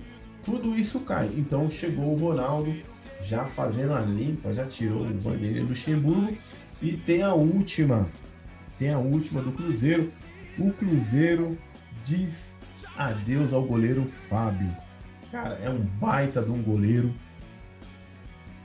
tudo 0.44 0.78
isso 0.78 1.00
cai. 1.02 1.30
Então, 1.36 1.70
chegou 1.70 2.14
o 2.14 2.18
Ronaldo 2.18 2.74
já 3.22 3.46
fazendo 3.46 3.94
a 3.94 4.02
limpa, 4.02 4.54
já 4.54 4.66
tirou 4.66 5.04
o 5.04 5.14
bandeira 5.14 5.62
do 5.62 5.70
Luxemburgo 5.70 6.36
e 6.82 6.94
tem 6.94 7.22
a 7.22 7.34
última, 7.34 8.10
tem 8.78 8.92
a 8.92 8.98
última 8.98 9.42
do 9.42 9.52
Cruzeiro. 9.52 10.10
O 10.58 10.72
Cruzeiro 10.72 11.58
diz 12.04 12.52
adeus 12.98 13.54
ao 13.54 13.64
goleiro 13.64 14.06
Fábio. 14.30 14.70
Cara, 15.32 15.56
é 15.64 15.70
um 15.70 15.80
baita 15.80 16.42
de 16.42 16.52
um 16.52 16.62
goleiro. 16.62 17.14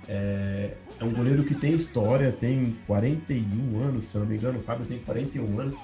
É, 0.08 0.70
é 1.00 1.04
um 1.04 1.12
goleiro 1.12 1.44
que 1.44 1.54
tem 1.54 1.74
histórias, 1.74 2.36
tem 2.36 2.76
41 2.86 3.82
anos, 3.82 4.06
se 4.06 4.14
eu 4.14 4.20
não 4.20 4.28
me 4.28 4.36
engano, 4.36 4.58
o 4.58 4.62
Fábio 4.62 4.86
tem 4.86 4.98
41 4.98 5.60
anos. 5.60 5.76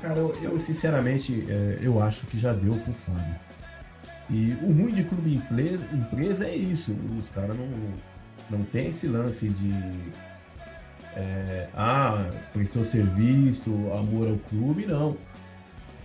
Cara, 0.00 0.18
eu, 0.18 0.34
eu 0.42 0.58
sinceramente, 0.58 1.44
é, 1.48 1.78
eu 1.80 2.02
acho 2.02 2.26
que 2.26 2.38
já 2.38 2.52
deu 2.52 2.74
pro 2.76 2.92
Fábio. 2.92 3.34
E 4.30 4.52
o 4.62 4.72
ruim 4.72 4.92
de 4.92 5.04
clube 5.04 5.34
empresa, 5.34 5.86
empresa 5.92 6.46
é 6.46 6.56
isso. 6.56 6.96
Os 7.18 7.28
caras 7.30 7.56
não, 7.56 7.68
não 8.50 8.64
tem 8.64 8.88
esse 8.88 9.06
lance 9.06 9.48
de 9.48 9.72
é, 11.16 11.68
ah, 11.74 12.28
prestou 12.52 12.84
serviço, 12.84 13.70
amor 13.92 14.28
ao 14.28 14.36
clube, 14.48 14.86
não. 14.86 15.16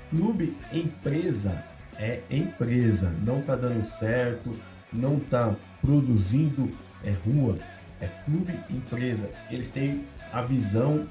Clube, 0.09 0.55
empresa 0.71 1.63
é 1.97 2.21
empresa, 2.29 3.11
não 3.23 3.41
tá 3.41 3.55
dando 3.55 3.85
certo, 3.85 4.51
não 4.91 5.19
tá 5.19 5.55
produzindo 5.81 6.71
é 7.03 7.11
rua, 7.11 7.57
é 8.01 8.07
clube, 8.25 8.53
empresa. 8.69 9.29
Eles 9.49 9.69
têm 9.69 10.05
a 10.31 10.41
visão 10.41 11.07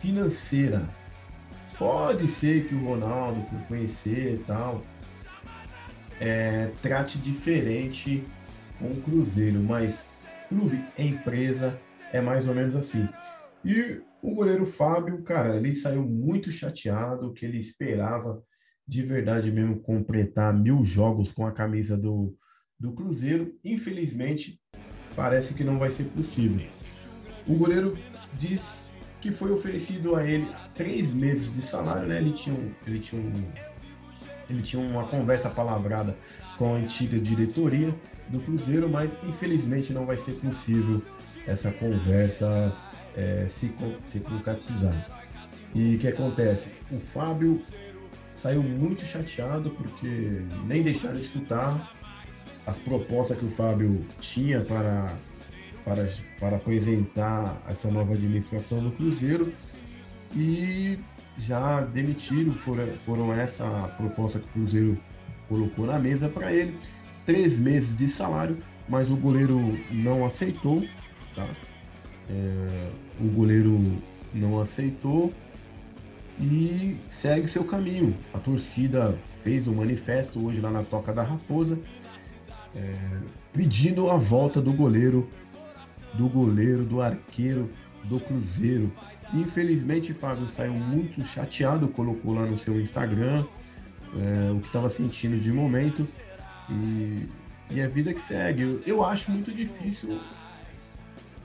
financeira. 0.00 0.82
Pode 1.78 2.28
ser 2.28 2.68
que 2.68 2.74
o 2.74 2.84
Ronaldo, 2.84 3.40
por 3.42 3.58
conhecer 3.68 4.34
e 4.34 4.44
tal, 4.44 4.84
é, 6.20 6.70
trate 6.82 7.18
diferente 7.18 8.22
o 8.80 9.00
Cruzeiro, 9.02 9.60
mas 9.60 10.06
clube 10.48 10.82
é 10.96 11.04
empresa, 11.04 11.78
é 12.12 12.20
mais 12.20 12.46
ou 12.46 12.54
menos 12.54 12.74
assim. 12.74 13.08
E 13.64 14.00
o 14.22 14.34
goleiro 14.34 14.66
Fábio, 14.66 15.22
cara, 15.22 15.56
ele 15.56 15.74
saiu 15.74 16.02
muito 16.02 16.50
chateado, 16.50 17.32
que 17.32 17.44
ele 17.44 17.58
esperava 17.58 18.42
de 18.86 19.02
verdade 19.02 19.52
mesmo 19.52 19.80
completar 19.80 20.52
mil 20.52 20.84
jogos 20.84 21.32
com 21.32 21.46
a 21.46 21.52
camisa 21.52 21.96
do, 21.96 22.36
do 22.78 22.92
Cruzeiro. 22.92 23.54
Infelizmente, 23.64 24.59
parece 25.20 25.52
que 25.52 25.62
não 25.62 25.78
vai 25.78 25.90
ser 25.90 26.04
possível. 26.04 26.66
O 27.46 27.54
goleiro 27.54 27.94
diz 28.38 28.88
que 29.20 29.30
foi 29.30 29.50
oferecido 29.52 30.16
a 30.16 30.26
ele 30.26 30.48
três 30.74 31.12
meses 31.12 31.54
de 31.54 31.60
salário, 31.60 32.08
né? 32.08 32.16
Ele 32.16 32.32
tinha, 32.32 32.56
um, 32.56 32.72
ele 32.86 32.98
tinha 32.98 33.20
um, 33.20 33.32
ele 34.48 34.62
tinha 34.62 34.82
uma 34.82 35.04
conversa 35.04 35.50
palavrada 35.50 36.16
com 36.56 36.74
a 36.74 36.78
antiga 36.78 37.18
diretoria 37.20 37.94
do 38.30 38.40
Cruzeiro, 38.40 38.88
mas 38.88 39.10
infelizmente 39.28 39.92
não 39.92 40.06
vai 40.06 40.16
ser 40.16 40.32
possível 40.32 41.02
essa 41.46 41.70
conversa 41.70 42.74
é, 43.14 43.46
se, 43.50 43.70
se 44.04 44.20
concretizar. 44.20 45.06
E 45.74 45.96
o 45.96 45.98
que 45.98 46.08
acontece? 46.08 46.70
O 46.90 46.96
Fábio 46.96 47.60
saiu 48.32 48.62
muito 48.62 49.04
chateado 49.04 49.68
porque 49.68 50.40
nem 50.64 50.82
deixaram 50.82 51.18
escutar 51.18 51.99
as 52.66 52.78
propostas 52.78 53.38
que 53.38 53.44
o 53.44 53.50
Fábio 53.50 54.04
tinha 54.20 54.60
para 54.60 55.16
para, 55.84 56.08
para 56.38 56.56
apresentar 56.56 57.60
essa 57.68 57.90
nova 57.90 58.14
administração 58.14 58.82
do 58.82 58.90
Cruzeiro 58.92 59.52
e 60.34 60.98
já 61.38 61.80
demitiram, 61.80 62.52
foram, 62.52 62.86
foram 62.92 63.32
essa 63.32 63.64
proposta 63.96 64.38
que 64.38 64.46
o 64.46 64.52
Cruzeiro 64.52 64.98
colocou 65.48 65.86
na 65.86 65.98
mesa 65.98 66.28
para 66.28 66.52
ele. 66.52 66.76
Três 67.24 67.58
meses 67.58 67.96
de 67.96 68.08
salário, 68.08 68.58
mas 68.88 69.10
o 69.10 69.16
goleiro 69.16 69.58
não 69.90 70.24
aceitou. 70.24 70.84
Tá? 71.34 71.48
É, 72.28 72.90
o 73.20 73.28
goleiro 73.28 73.80
não 74.32 74.60
aceitou 74.60 75.32
e 76.38 76.96
segue 77.08 77.48
seu 77.48 77.64
caminho. 77.64 78.14
A 78.32 78.38
torcida 78.38 79.18
fez 79.42 79.66
um 79.66 79.74
manifesto 79.74 80.46
hoje 80.46 80.60
lá 80.60 80.70
na 80.70 80.82
Toca 80.82 81.12
da 81.12 81.22
Raposa, 81.22 81.78
é, 82.74 82.92
pedindo 83.52 84.10
a 84.10 84.16
volta 84.16 84.60
do 84.60 84.72
goleiro, 84.72 85.28
do 86.14 86.28
goleiro, 86.28 86.84
do 86.84 87.00
arqueiro 87.00 87.70
do 88.04 88.18
Cruzeiro. 88.20 88.92
Infelizmente, 89.32 90.12
Fábio 90.12 90.48
saiu 90.48 90.72
muito 90.72 91.24
chateado, 91.24 91.88
colocou 91.88 92.34
lá 92.34 92.46
no 92.46 92.58
seu 92.58 92.80
Instagram 92.80 93.44
é, 94.16 94.50
o 94.50 94.60
que 94.60 94.66
estava 94.66 94.90
sentindo 94.90 95.38
de 95.38 95.52
momento 95.52 96.06
e, 96.68 97.28
e 97.70 97.80
a 97.80 97.88
vida 97.88 98.12
que 98.12 98.20
segue. 98.20 98.62
Eu, 98.62 98.82
eu 98.86 99.04
acho 99.04 99.30
muito 99.30 99.52
difícil 99.52 100.20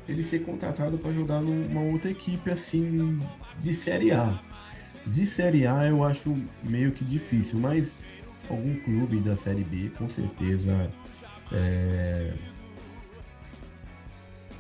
ele 0.07 0.23
ser 0.23 0.43
contratado 0.43 0.97
para 0.97 1.11
jogar 1.11 1.41
numa 1.41 1.81
outra 1.81 2.11
equipe 2.11 2.49
assim 2.49 3.19
de 3.59 3.73
Série 3.73 4.11
A. 4.11 4.39
De 5.05 5.25
Série 5.25 5.67
A 5.67 5.85
eu 5.85 6.03
acho 6.03 6.35
meio 6.63 6.91
que 6.91 7.03
difícil, 7.03 7.59
mas 7.59 7.93
algum 8.49 8.75
clube 8.79 9.19
da 9.19 9.35
Série 9.35 9.63
B 9.63 9.91
com 9.97 10.09
certeza 10.09 10.91
é, 11.51 12.33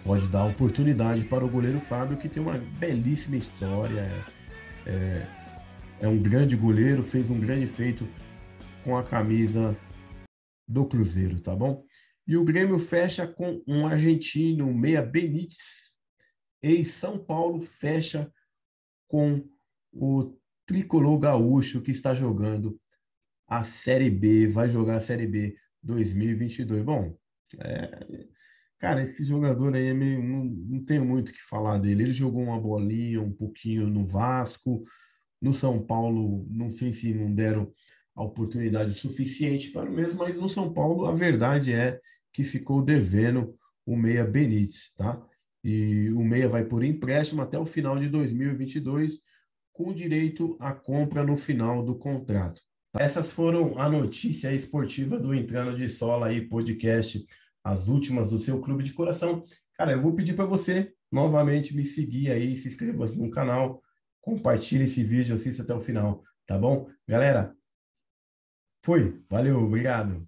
pode 0.03 0.27
dar 0.27 0.45
oportunidade 0.45 1.25
para 1.25 1.43
o 1.43 1.49
goleiro 1.49 1.79
Fábio, 1.79 2.17
que 2.17 2.29
tem 2.29 2.41
uma 2.41 2.57
belíssima 2.57 3.37
história. 3.37 4.09
É, 4.85 5.25
é 6.01 6.07
um 6.07 6.21
grande 6.21 6.55
goleiro, 6.55 7.03
fez 7.03 7.29
um 7.29 7.39
grande 7.39 7.65
feito 7.65 8.07
com 8.83 8.95
a 8.95 9.03
camisa 9.03 9.75
do 10.67 10.85
Cruzeiro, 10.85 11.39
tá 11.39 11.55
bom? 11.55 11.83
E 12.27 12.37
o 12.37 12.43
Grêmio 12.43 12.77
fecha 12.79 13.27
com 13.27 13.61
um 13.67 13.87
argentino, 13.87 14.73
Meia 14.73 15.01
Benítez. 15.01 15.85
E 16.61 16.83
São 16.83 17.17
Paulo 17.17 17.61
fecha 17.61 18.31
com 19.07 19.47
o 19.91 20.35
tricolor 20.65 21.19
gaúcho 21.19 21.81
que 21.81 21.91
está 21.91 22.13
jogando 22.13 22.79
a 23.47 23.63
Série 23.63 24.09
B, 24.09 24.47
vai 24.47 24.67
jogar 24.67 24.95
a 24.95 24.99
Série 24.99 25.27
B 25.27 25.55
2022. 25.85 26.83
Bom, 26.83 27.15
é, 27.59 28.05
cara, 28.79 29.01
esse 29.01 29.23
jogador 29.23 29.75
aí 29.75 29.87
é 29.87 29.93
meio, 29.93 30.21
não, 30.21 30.45
não 30.45 30.83
tenho 30.83 31.05
muito 31.05 31.29
o 31.29 31.33
que 31.33 31.43
falar 31.43 31.77
dele. 31.77 32.03
Ele 32.03 32.13
jogou 32.13 32.43
uma 32.43 32.59
bolinha 32.59 33.21
um 33.21 33.31
pouquinho 33.31 33.87
no 33.87 34.03
Vasco, 34.03 34.83
no 35.41 35.53
São 35.53 35.85
Paulo, 35.85 36.45
não 36.49 36.69
sei 36.69 36.91
se 36.91 37.13
não 37.13 37.33
deram 37.33 37.71
a 38.15 38.23
oportunidade 38.23 38.97
suficiente 38.97 39.71
para 39.71 39.89
o 39.89 39.93
mesmo, 39.93 40.19
mas 40.19 40.39
no 40.39 40.49
São 40.49 40.73
Paulo 40.73 41.05
a 41.05 41.13
verdade 41.13 41.73
é 41.73 41.99
que 42.33 42.43
ficou 42.43 42.81
devendo 42.81 43.55
o 43.85 43.95
Meia 43.95 44.25
Benítez, 44.25 44.93
tá? 44.97 45.21
E 45.63 46.09
o 46.11 46.23
Meia 46.23 46.47
vai 46.47 46.63
por 46.63 46.83
empréstimo 46.83 47.41
até 47.41 47.57
o 47.59 47.65
final 47.65 47.97
de 47.97 48.07
2022, 48.07 49.19
com 49.73 49.93
direito 49.93 50.55
à 50.59 50.73
compra 50.73 51.23
no 51.23 51.35
final 51.35 51.83
do 51.83 51.97
contrato. 51.97 52.61
Essas 52.97 53.29
foram 53.29 53.77
a 53.77 53.89
notícia 53.89 54.53
esportiva 54.53 55.19
do 55.19 55.33
Entrando 55.33 55.75
de 55.75 55.89
Sola 55.89 56.27
aí, 56.27 56.47
podcast, 56.47 57.25
as 57.61 57.89
últimas 57.89 58.29
do 58.29 58.39
seu 58.39 58.61
clube 58.61 58.83
de 58.83 58.93
coração. 58.93 59.43
Cara, 59.73 59.91
eu 59.91 60.01
vou 60.01 60.15
pedir 60.15 60.33
para 60.33 60.45
você 60.45 60.93
novamente 61.11 61.75
me 61.75 61.83
seguir 61.83 62.31
aí, 62.31 62.55
se 62.55 62.69
inscreva 62.69 63.05
no 63.17 63.29
canal, 63.29 63.81
compartilhe 64.21 64.85
esse 64.85 65.03
vídeo, 65.03 65.35
assista 65.35 65.61
até 65.61 65.73
o 65.73 65.81
final, 65.81 66.23
tá 66.45 66.57
bom? 66.57 66.89
Galera, 67.05 67.53
fui, 68.81 69.21
valeu, 69.29 69.61
obrigado. 69.61 70.25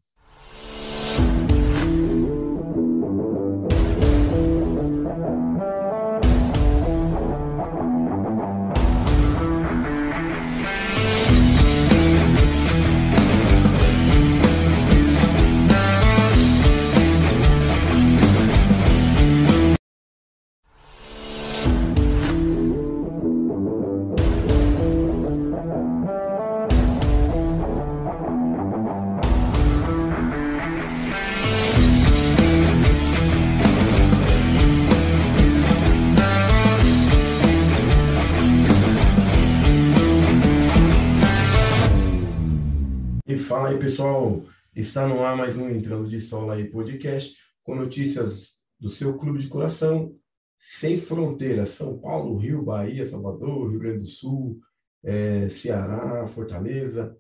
Aí, 43.68 43.78
pessoal. 43.78 44.46
Está 44.74 45.06
no 45.06 45.22
ar 45.22 45.36
mais 45.36 45.58
um 45.58 45.70
Entrando 45.70 46.08
de 46.08 46.22
Sola 46.22 46.54
aí 46.54 46.70
podcast 46.72 47.38
com 47.64 47.76
notícias 47.76 48.62
do 48.80 48.90
seu 48.90 49.18
clube 49.18 49.40
de 49.40 49.50
coração 49.50 50.16
sem 50.58 50.98
fronteiras. 50.98 51.72
São 51.72 52.00
Paulo, 52.00 52.38
Rio, 52.38 52.64
Bahia, 52.64 53.06
Salvador, 53.06 53.70
Rio 53.70 53.80
Grande 53.80 53.98
do 53.98 54.06
Sul, 54.06 54.58
é, 55.04 55.50
Ceará, 55.50 56.26
Fortaleza, 56.28 57.14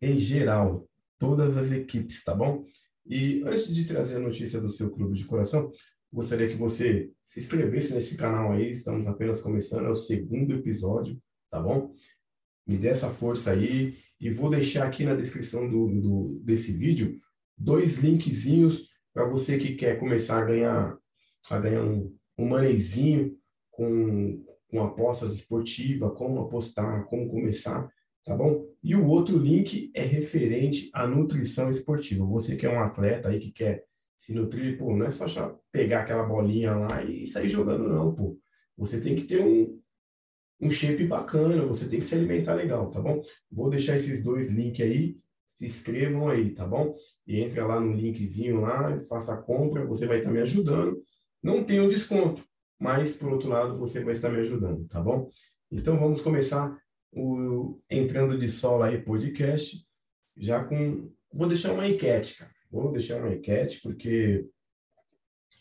em 0.00 0.16
geral, 0.16 0.88
todas 1.20 1.56
as 1.56 1.70
equipes, 1.70 2.24
tá 2.24 2.34
bom? 2.34 2.64
E 3.06 3.40
antes 3.44 3.72
de 3.72 3.84
trazer 3.84 4.16
a 4.16 4.20
notícia 4.20 4.60
do 4.60 4.72
seu 4.72 4.90
clube 4.90 5.16
de 5.16 5.24
coração, 5.24 5.70
gostaria 6.12 6.48
que 6.48 6.56
você 6.56 7.12
se 7.24 7.38
inscrevesse 7.38 7.94
nesse 7.94 8.16
canal 8.16 8.50
aí. 8.50 8.72
Estamos 8.72 9.06
apenas 9.06 9.40
começando, 9.40 9.86
é 9.86 9.90
o 9.90 9.94
segundo 9.94 10.52
episódio, 10.52 11.22
tá 11.48 11.60
bom? 11.60 11.94
me 12.66 12.76
dê 12.76 12.88
essa 12.88 13.10
força 13.10 13.52
aí 13.52 13.96
e 14.22 14.30
vou 14.30 14.48
deixar 14.48 14.86
aqui 14.86 15.04
na 15.04 15.16
descrição 15.16 15.68
do, 15.68 16.00
do 16.00 16.40
desse 16.44 16.70
vídeo 16.70 17.18
dois 17.58 17.98
linkzinhos 17.98 18.88
para 19.12 19.28
você 19.28 19.58
que 19.58 19.74
quer 19.74 19.98
começar 19.98 20.40
a 20.40 20.44
ganhar 20.44 20.98
a 21.50 21.58
ganhar 21.58 21.82
um, 21.82 22.16
um 22.38 22.48
manezinho 22.48 23.36
com, 23.72 24.44
com 24.68 24.80
apostas 24.80 25.34
esportivas, 25.34 26.16
como 26.16 26.40
apostar, 26.40 27.04
como 27.06 27.28
começar, 27.28 27.90
tá 28.24 28.36
bom? 28.36 28.64
E 28.80 28.94
o 28.94 29.06
outro 29.06 29.36
link 29.36 29.90
é 29.92 30.02
referente 30.02 30.88
à 30.94 31.04
nutrição 31.04 31.68
esportiva. 31.68 32.24
Você 32.24 32.54
que 32.54 32.64
é 32.64 32.70
um 32.70 32.78
atleta 32.78 33.28
aí 33.28 33.40
que 33.40 33.50
quer 33.50 33.84
se 34.16 34.32
nutrir, 34.32 34.78
pô, 34.78 34.96
não 34.96 35.04
é 35.04 35.10
só 35.10 35.58
pegar 35.72 36.02
aquela 36.02 36.24
bolinha 36.24 36.76
lá 36.76 37.02
e 37.02 37.26
sair 37.26 37.48
jogando 37.48 37.88
não, 37.88 38.14
pô. 38.14 38.38
Você 38.76 39.00
tem 39.00 39.16
que 39.16 39.24
ter 39.24 39.42
um, 39.42 39.81
um 40.62 40.70
shape 40.70 41.04
bacana, 41.08 41.66
você 41.66 41.88
tem 41.88 41.98
que 41.98 42.04
se 42.04 42.14
alimentar 42.14 42.54
legal, 42.54 42.88
tá 42.88 43.00
bom? 43.00 43.20
Vou 43.50 43.68
deixar 43.68 43.96
esses 43.96 44.22
dois 44.22 44.48
links 44.48 44.80
aí, 44.80 45.18
se 45.44 45.66
inscrevam 45.66 46.28
aí, 46.30 46.54
tá 46.54 46.64
bom? 46.64 46.96
E 47.26 47.40
entra 47.40 47.66
lá 47.66 47.80
no 47.80 47.92
linkzinho 47.92 48.60
lá, 48.60 48.98
faça 49.08 49.34
a 49.34 49.42
compra, 49.42 49.84
você 49.84 50.06
vai 50.06 50.18
estar 50.18 50.30
me 50.30 50.40
ajudando. 50.40 51.02
Não 51.42 51.64
tem 51.64 51.80
um 51.80 51.88
desconto, 51.88 52.44
mas 52.78 53.12
por 53.12 53.32
outro 53.32 53.48
lado 53.48 53.74
você 53.74 54.04
vai 54.04 54.12
estar 54.12 54.30
me 54.30 54.38
ajudando, 54.38 54.86
tá 54.86 55.00
bom? 55.00 55.28
Então 55.68 55.98
vamos 55.98 56.22
começar 56.22 56.78
o 57.12 57.80
Entrando 57.90 58.38
de 58.38 58.48
Sol 58.48 58.84
aí 58.84 59.02
podcast, 59.02 59.84
já 60.36 60.62
com... 60.62 61.10
Vou 61.34 61.48
deixar 61.48 61.72
uma 61.72 61.88
enquete, 61.88 62.36
cara. 62.36 62.52
Vou 62.70 62.92
deixar 62.92 63.16
uma 63.16 63.34
enquete, 63.34 63.80
porque 63.82 64.46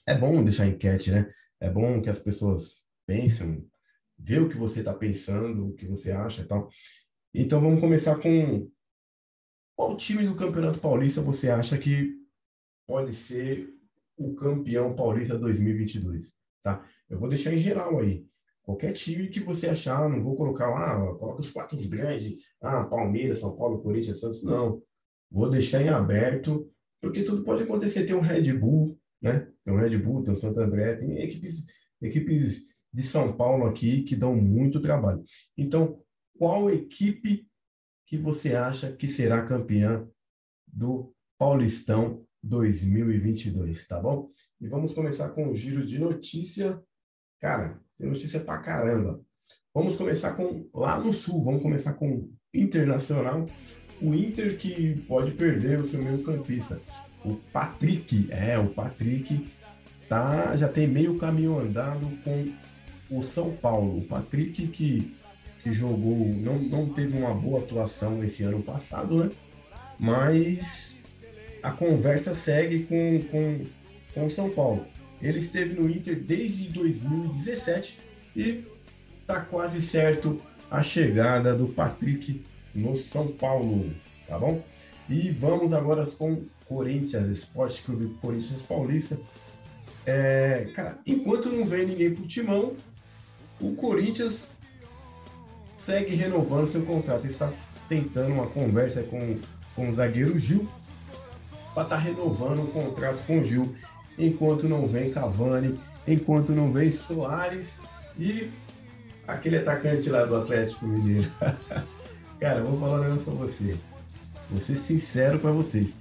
é 0.06 0.16
bom 0.16 0.44
deixar 0.44 0.68
enquete, 0.68 1.10
né? 1.10 1.28
É 1.60 1.70
bom 1.70 2.02
que 2.02 2.10
as 2.10 2.20
pessoas 2.20 2.86
pensem, 3.06 3.68
ver 4.22 4.42
o 4.42 4.50
que 4.50 4.58
você 4.58 4.80
está 4.80 4.94
pensando, 4.94 5.70
o 5.70 5.74
que 5.74 5.88
você 5.88 6.12
acha 6.12 6.44
e 6.44 6.46
tal. 6.46 6.70
Então 7.34 7.60
vamos 7.60 7.80
começar 7.80 8.18
com 8.18 8.70
qual 9.76 9.98
time 9.98 10.26
do 10.26 10.36
Campeonato 10.36 10.80
Paulista 10.80 11.22
você 11.22 11.50
acha 11.50 11.78
que 11.78 12.14
pode 12.88 13.14
ser 13.14 13.68
o 14.18 14.36
campeão 14.36 14.94
paulista 14.96 15.38
2022, 15.38 16.34
tá? 16.62 16.86
Eu 17.10 17.18
vou 17.18 17.28
deixar 17.28 17.54
em 17.54 17.58
geral 17.58 18.00
aí. 18.00 18.26
Qualquer 18.62 18.92
time 18.92 19.28
que 19.28 19.40
você 19.40 19.68
achar, 19.68 20.08
não 20.08 20.22
vou 20.22 20.36
colocar 20.36 20.70
lá, 20.70 20.94
ah, 20.94 21.16
coloca 21.16 21.42
os 21.42 21.50
quatro 21.50 21.78
grandes, 21.90 22.40
ah, 22.62 22.84
Palmeiras, 22.84 23.40
São 23.40 23.56
Paulo, 23.56 23.82
Corinthians, 23.82 24.20
Santos, 24.20 24.44
não. 24.44 24.84
Vou 25.32 25.50
deixar 25.50 25.82
em 25.82 25.90
aberto, 25.90 26.70
porque 27.02 27.24
tudo 27.24 27.44
pode 27.44 27.64
acontecer. 27.64 28.06
Tem 28.06 28.16
um 28.16 28.20
Red 28.20 28.54
Bull, 28.54 29.00
né? 29.20 29.48
Tem 29.66 29.74
um 29.74 29.78
Red 29.78 29.98
Bull, 29.98 30.22
tem 30.22 30.34
o 30.34 30.38
Santo 30.38 30.60
André, 30.60 30.94
tem 30.96 31.24
equipes, 31.24 31.66
equipes 32.02 32.68
de 32.94 33.04
São 33.04 33.36
Paulo 33.36 33.66
aqui 33.66 34.04
que 34.04 34.16
dão 34.16 34.36
muito 34.36 34.82
trabalho. 34.82 35.24
Então, 35.58 36.02
qual 36.38 36.70
equipe 36.70 37.48
que 38.06 38.18
você 38.18 38.56
acha 38.56 38.92
que 38.92 39.08
será 39.08 39.46
campeã 39.46 40.08
do 40.68 41.14
Paulistão 41.38 42.26
2022, 42.44 43.88
tá 43.88 44.00
bom? 44.00 44.30
E 44.60 44.68
vamos 44.68 44.94
começar 44.94 45.30
com 45.30 45.50
o 45.50 45.56
giro 45.56 45.86
de 45.86 46.00
notícia. 46.00 46.82
Cara, 47.40 47.80
tem 47.98 48.08
notícia 48.08 48.40
pra 48.40 48.58
caramba. 48.60 49.22
Vamos 49.74 49.96
começar 49.96 50.34
com 50.34 50.70
lá 50.74 51.00
no 51.00 51.14
sul, 51.14 51.44
vamos 51.44 51.62
começar 51.62 51.94
com 51.94 52.30
Internacional. 52.54 53.48
O 54.02 54.14
Inter 54.14 54.58
que 54.58 55.00
pode 55.08 55.32
perder 55.32 55.80
o 55.80 55.88
seu 55.88 56.02
meio 56.04 56.24
campista. 56.24 56.82
O 57.24 57.36
Patrick, 57.54 58.28
é, 58.32 58.58
o 58.58 58.68
Patrick 58.68 59.48
tá, 60.10 60.58
já 60.58 60.68
tem 60.68 60.88
meio 60.88 61.18
caminho 61.18 61.58
andado 61.58 62.06
com 62.24 62.52
o 63.12 63.22
São 63.24 63.52
Paulo. 63.52 64.00
O 64.00 64.04
Patrick 64.06 64.68
que, 64.68 65.14
que 65.62 65.72
jogou, 65.72 66.28
não, 66.28 66.60
não 66.60 66.90
teve 66.90 67.18
uma 67.18 67.34
boa 67.34 67.60
atuação 67.60 68.24
esse 68.24 68.44
ano 68.44 68.64
passado, 68.64 69.24
né? 69.24 69.30
Mas 70.00 70.94
a 71.62 71.72
conversa 71.72 72.34
segue 72.34 72.84
com, 72.84 73.22
com, 73.30 73.66
com 74.14 74.26
o 74.26 74.32
São 74.32 74.50
Paulo. 74.50 74.86
Ele 75.22 75.40
esteve 75.40 75.80
no 75.80 75.90
Inter 75.90 76.20
desde 76.20 76.70
2017 76.70 78.00
e 78.36 78.64
tá 79.28 79.42
quase 79.42 79.82
certo 79.82 80.42
a 80.70 80.82
chegada 80.82 81.54
do 81.54 81.68
Patrick 81.68 82.42
no 82.74 82.96
São 82.96 83.28
Paulo, 83.28 83.92
tá 84.28 84.40
bom? 84.40 84.64
E 85.10 85.30
vamos 85.30 85.74
agora 85.74 86.06
com 86.06 86.44
Corinthians, 86.66 87.30
Esporte 87.30 87.84
Clube 87.84 88.16
Corinthians 88.22 88.62
Paulista. 88.62 89.20
É, 90.06 90.68
cara, 90.74 90.98
enquanto 91.06 91.50
não 91.50 91.66
vem 91.66 91.86
ninguém 91.86 92.16
pro 92.16 92.26
timão, 92.26 92.74
o 93.62 93.76
Corinthians 93.76 94.50
segue 95.78 96.16
renovando 96.16 96.72
seu 96.72 96.84
contrato. 96.84 97.26
Está 97.26 97.52
tentando 97.88 98.34
uma 98.34 98.48
conversa 98.48 99.04
com, 99.04 99.40
com 99.76 99.90
o 99.90 99.94
zagueiro 99.94 100.38
Gil 100.38 100.68
para 101.74 101.84
estar 101.84 101.96
tá 101.96 101.98
renovando 101.98 102.64
o 102.64 102.68
contrato 102.68 103.26
com 103.26 103.40
o 103.40 103.44
Gil. 103.44 103.74
Enquanto 104.18 104.68
não 104.68 104.88
vem 104.88 105.12
Cavani, 105.12 105.80
enquanto 106.08 106.52
não 106.52 106.72
vem 106.72 106.92
Soares 106.92 107.76
e 108.18 108.50
aquele 109.28 109.58
atacante 109.58 110.10
lá 110.10 110.26
do 110.26 110.36
Atlético 110.36 110.86
Mineiro. 110.86 111.30
Cara, 112.40 112.64
vou 112.64 112.80
falar 112.80 113.00
um 113.00 113.04
negócio 113.04 113.24
pra 113.24 113.34
você. 113.34 113.78
Vou 114.50 114.60
ser 114.60 114.76
sincero 114.76 115.40
para 115.40 115.52
vocês. 115.52 115.94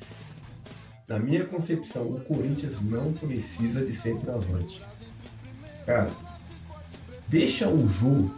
Na 1.07 1.19
minha 1.19 1.45
concepção, 1.45 2.03
o 2.03 2.21
Corinthians 2.21 2.81
não 2.81 3.13
precisa 3.13 3.85
de 3.85 3.95
centroavante. 3.95 4.85
Cara, 5.85 6.11
deixa 7.31 7.69
o 7.69 7.89
jogo, 7.89 8.35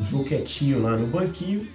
o 0.00 0.02
jogo 0.02 0.24
quietinho 0.24 0.82
lá 0.82 0.96
no 0.96 1.06
banquinho, 1.06 1.66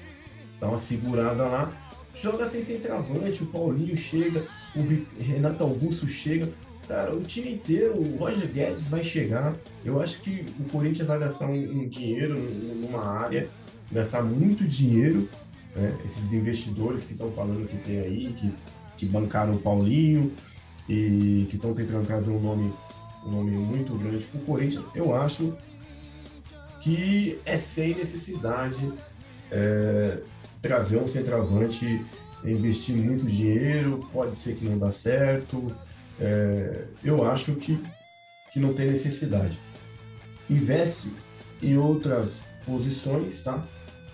dá 0.59 0.67
uma 0.67 0.77
segurada 0.77 1.43
lá, 1.43 1.71
joga 2.13 2.49
sem 2.49 2.61
centroavante, 2.61 3.43
o 3.43 3.45
Paulinho 3.45 3.95
chega, 3.95 4.45
o 4.75 4.81
Renato 5.23 5.63
Augusto 5.63 6.05
chega, 6.05 6.49
cara, 6.85 7.15
o 7.15 7.21
time 7.21 7.53
inteiro, 7.53 7.97
o 7.97 8.17
Roger 8.17 8.47
Guedes 8.51 8.89
vai 8.89 9.03
chegar. 9.03 9.55
Eu 9.85 10.01
acho 10.01 10.21
que 10.21 10.45
o 10.59 10.63
Corinthians 10.65 11.07
vai 11.07 11.17
gastar 11.17 11.47
um, 11.47 11.53
um 11.53 11.87
dinheiro 11.87 12.37
numa 12.37 13.05
área, 13.05 13.49
gastar 13.89 14.21
muito 14.21 14.65
dinheiro. 14.65 15.29
Né? 15.73 15.97
Esses 16.03 16.33
investidores 16.33 17.05
que 17.05 17.13
estão 17.13 17.31
falando 17.31 17.67
que 17.67 17.77
tem 17.77 17.99
aí, 17.99 18.33
que, 18.33 18.53
que 18.97 19.05
bancaram 19.05 19.53
o 19.53 19.59
Paulinho 19.59 20.33
e 20.89 21.47
que 21.49 21.55
estão 21.55 21.73
tentando 21.73 22.05
trazer 22.05 22.31
um 22.31 22.41
nome, 22.41 22.73
um 23.25 23.31
nome 23.31 23.51
muito 23.51 23.93
grande 23.93 24.25
para 24.25 24.41
o 24.41 24.43
Corinthians, 24.43 24.83
eu 24.93 25.15
acho 25.15 25.55
que 26.79 27.39
é 27.45 27.57
sem 27.57 27.95
necessidade 27.95 28.79
é, 29.51 30.19
trazer 30.61 30.97
um 30.97 31.07
centroavante, 31.07 32.03
investir 32.43 32.95
muito 32.95 33.25
dinheiro, 33.25 34.07
pode 34.11 34.35
ser 34.37 34.55
que 34.55 34.65
não 34.65 34.77
dá 34.77 34.91
certo. 34.91 35.75
É, 36.19 36.85
eu 37.03 37.29
acho 37.29 37.55
que, 37.55 37.81
que 38.51 38.59
não 38.59 38.73
tem 38.73 38.89
necessidade. 38.89 39.57
Investe 40.49 41.13
em 41.61 41.77
outras 41.77 42.43
posições, 42.65 43.43
tá? 43.43 43.63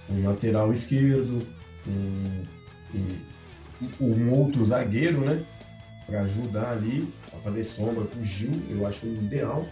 Um 0.10 0.28
lateral 0.28 0.71
esquerdo, 0.73 1.45
um, 1.88 2.43
um, 2.93 4.06
um 4.06 4.34
outro 4.34 4.65
zagueiro, 4.65 5.21
né? 5.21 5.43
Para 6.06 6.21
ajudar 6.21 6.71
ali 6.71 7.12
a 7.34 7.38
fazer 7.38 7.63
sombra 7.63 8.06
para 8.06 8.19
o 8.19 8.23
Gil, 8.23 8.51
eu 8.69 8.86
acho 8.86 9.08
ideal 9.08 9.67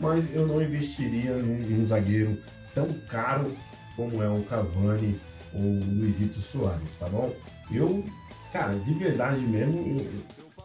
mas 0.00 0.32
eu 0.34 0.46
não 0.46 0.62
investiria 0.62 1.34
num, 1.34 1.58
num 1.58 1.86
zagueiro 1.86 2.38
tão 2.74 2.88
caro 3.08 3.54
como 3.96 4.22
é 4.22 4.28
o 4.28 4.42
Cavani 4.44 5.20
ou 5.54 5.60
o 5.60 5.84
Luizito 5.84 6.40
Soares, 6.40 6.96
tá 6.96 7.08
bom? 7.08 7.34
Eu, 7.70 8.04
cara, 8.52 8.74
de 8.74 8.94
verdade 8.94 9.40
mesmo, 9.42 10.06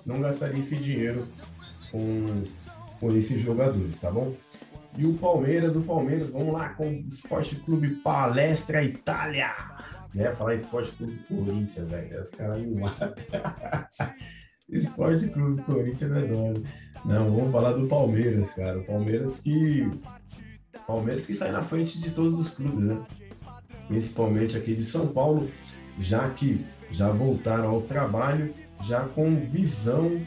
não 0.05 0.21
gastaria 0.21 0.59
esse 0.59 0.75
dinheiro 0.75 1.27
com, 1.91 2.43
com 2.99 3.15
esses 3.15 3.41
jogadores, 3.41 3.99
tá 3.99 4.11
bom? 4.11 4.35
E 4.97 5.05
o 5.05 5.13
Palmeiras, 5.17 5.73
do 5.73 5.81
Palmeiras, 5.81 6.29
vamos 6.29 6.53
lá 6.53 6.69
com 6.69 6.89
o 6.89 7.07
Esporte 7.07 7.57
Clube 7.57 7.95
Palestra 7.95 8.81
Itália. 8.81 9.53
Né? 10.13 10.31
Falar 10.31 10.55
Esporte 10.55 10.91
Clube 10.93 11.17
Corinthians, 11.27 11.89
velho. 11.89 12.21
Os 12.21 12.31
caras 12.31 12.59
me 12.59 12.79
matam. 12.79 13.13
Esporte 14.69 15.27
Clube 15.27 15.61
Corinthians 15.63 16.11
é 16.11 16.21
dono. 16.21 16.63
Não, 17.05 17.31
vamos 17.31 17.51
falar 17.51 17.73
do 17.73 17.87
Palmeiras, 17.87 18.51
cara. 18.53 18.79
O 18.79 18.83
Palmeiras 18.83 19.39
que. 19.39 19.87
Palmeiras 20.87 21.25
que 21.27 21.35
sai 21.35 21.51
na 21.51 21.61
frente 21.61 22.01
de 22.01 22.09
todos 22.11 22.39
os 22.39 22.49
clubes, 22.49 22.83
né? 22.83 22.97
Principalmente 23.87 24.57
aqui 24.57 24.73
de 24.73 24.83
São 24.83 25.07
Paulo, 25.07 25.47
já 25.99 26.29
que 26.31 26.65
já 26.89 27.09
voltaram 27.09 27.69
ao 27.69 27.81
trabalho, 27.81 28.51
já 28.81 29.01
com 29.01 29.35
visão 29.35 30.19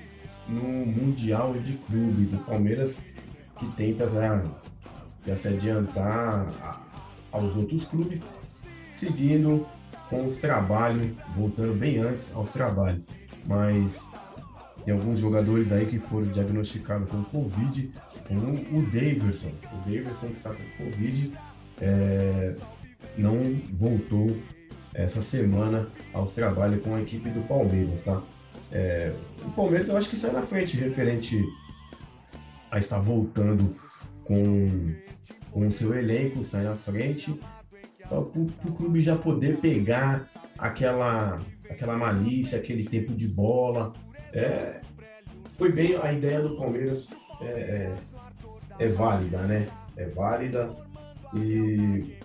no 0.49 0.87
Mundial 0.87 1.55
de 1.55 1.75
Clubes. 1.75 2.33
O 2.33 2.39
Palmeiras 2.39 3.05
que 3.59 3.67
tenta 3.73 4.09
já, 4.09 4.45
já 5.27 5.37
se 5.37 5.49
adiantar 5.49 6.87
aos 7.33 7.57
outros 7.57 7.85
clubes, 7.87 8.21
seguindo 8.95 9.67
com 10.09 10.27
os 10.27 10.41
trabalhos, 10.41 11.11
voltando 11.37 11.75
bem 11.75 11.99
antes 11.99 12.33
aos 12.35 12.53
trabalhos. 12.53 13.03
Mas 13.45 14.07
tem 14.89 14.97
alguns 14.97 15.19
jogadores 15.19 15.71
aí 15.71 15.85
que 15.85 15.99
foram 15.99 16.29
diagnosticados 16.29 17.11
com 17.11 17.23
Covid, 17.25 17.93
como 18.27 18.55
o 18.55 18.83
Daverson. 18.91 19.53
O 19.71 19.77
Daverson 19.85 20.29
que 20.29 20.33
está 20.33 20.49
com 20.49 20.83
Covid 20.83 21.35
é, 21.79 22.57
não 23.19 23.61
voltou 23.75 24.35
essa 24.95 25.21
semana 25.21 25.91
aos 26.15 26.33
trabalhos 26.33 26.83
com 26.83 26.95
a 26.95 27.03
equipe 27.03 27.29
do 27.29 27.47
Palmeiras, 27.47 28.03
tá? 28.03 28.23
É, 28.73 29.13
o 29.45 29.51
Palmeiras 29.51 29.89
eu 29.89 29.97
acho 29.99 30.09
que 30.09 30.17
sai 30.17 30.33
na 30.33 30.41
frente 30.41 30.79
referente 30.79 31.39
a 32.71 32.79
estar 32.79 32.99
voltando 32.99 33.77
com, 34.25 34.95
com 35.51 35.67
o 35.67 35.71
seu 35.71 35.95
elenco, 35.95 36.43
sai 36.43 36.65
na 36.65 36.77
frente 36.77 37.39
para 38.09 38.21
o 38.21 38.75
clube 38.75 39.03
já 39.03 39.19
poder 39.19 39.59
pegar 39.59 40.27
aquela, 40.57 41.43
aquela 41.69 41.99
malícia, 41.99 42.59
aquele 42.59 42.85
tempo 42.85 43.13
de 43.13 43.29
bola, 43.29 43.93
é, 44.33 44.78
foi 45.59 45.73
bem 45.73 45.97
a 45.97 46.13
ideia 46.13 46.41
do 46.41 46.57
Palmeiras 46.57 47.13
é, 47.41 47.45
é, 47.45 47.97
é 48.79 48.89
válida, 48.89 49.39
né? 49.39 49.69
É 49.97 50.07
válida 50.07 50.71
e, 51.35 52.17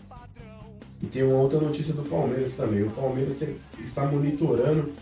e 1.02 1.08
tem 1.08 1.24
uma 1.24 1.42
outra 1.42 1.60
notícia 1.60 1.96
do 1.96 2.04
Palmeiras 2.04 2.56
também. 2.56 2.84
O 2.84 2.92
Palmeiras 2.92 3.36
tem, 3.38 3.58
está 3.80 4.06
monitorando 4.06 4.94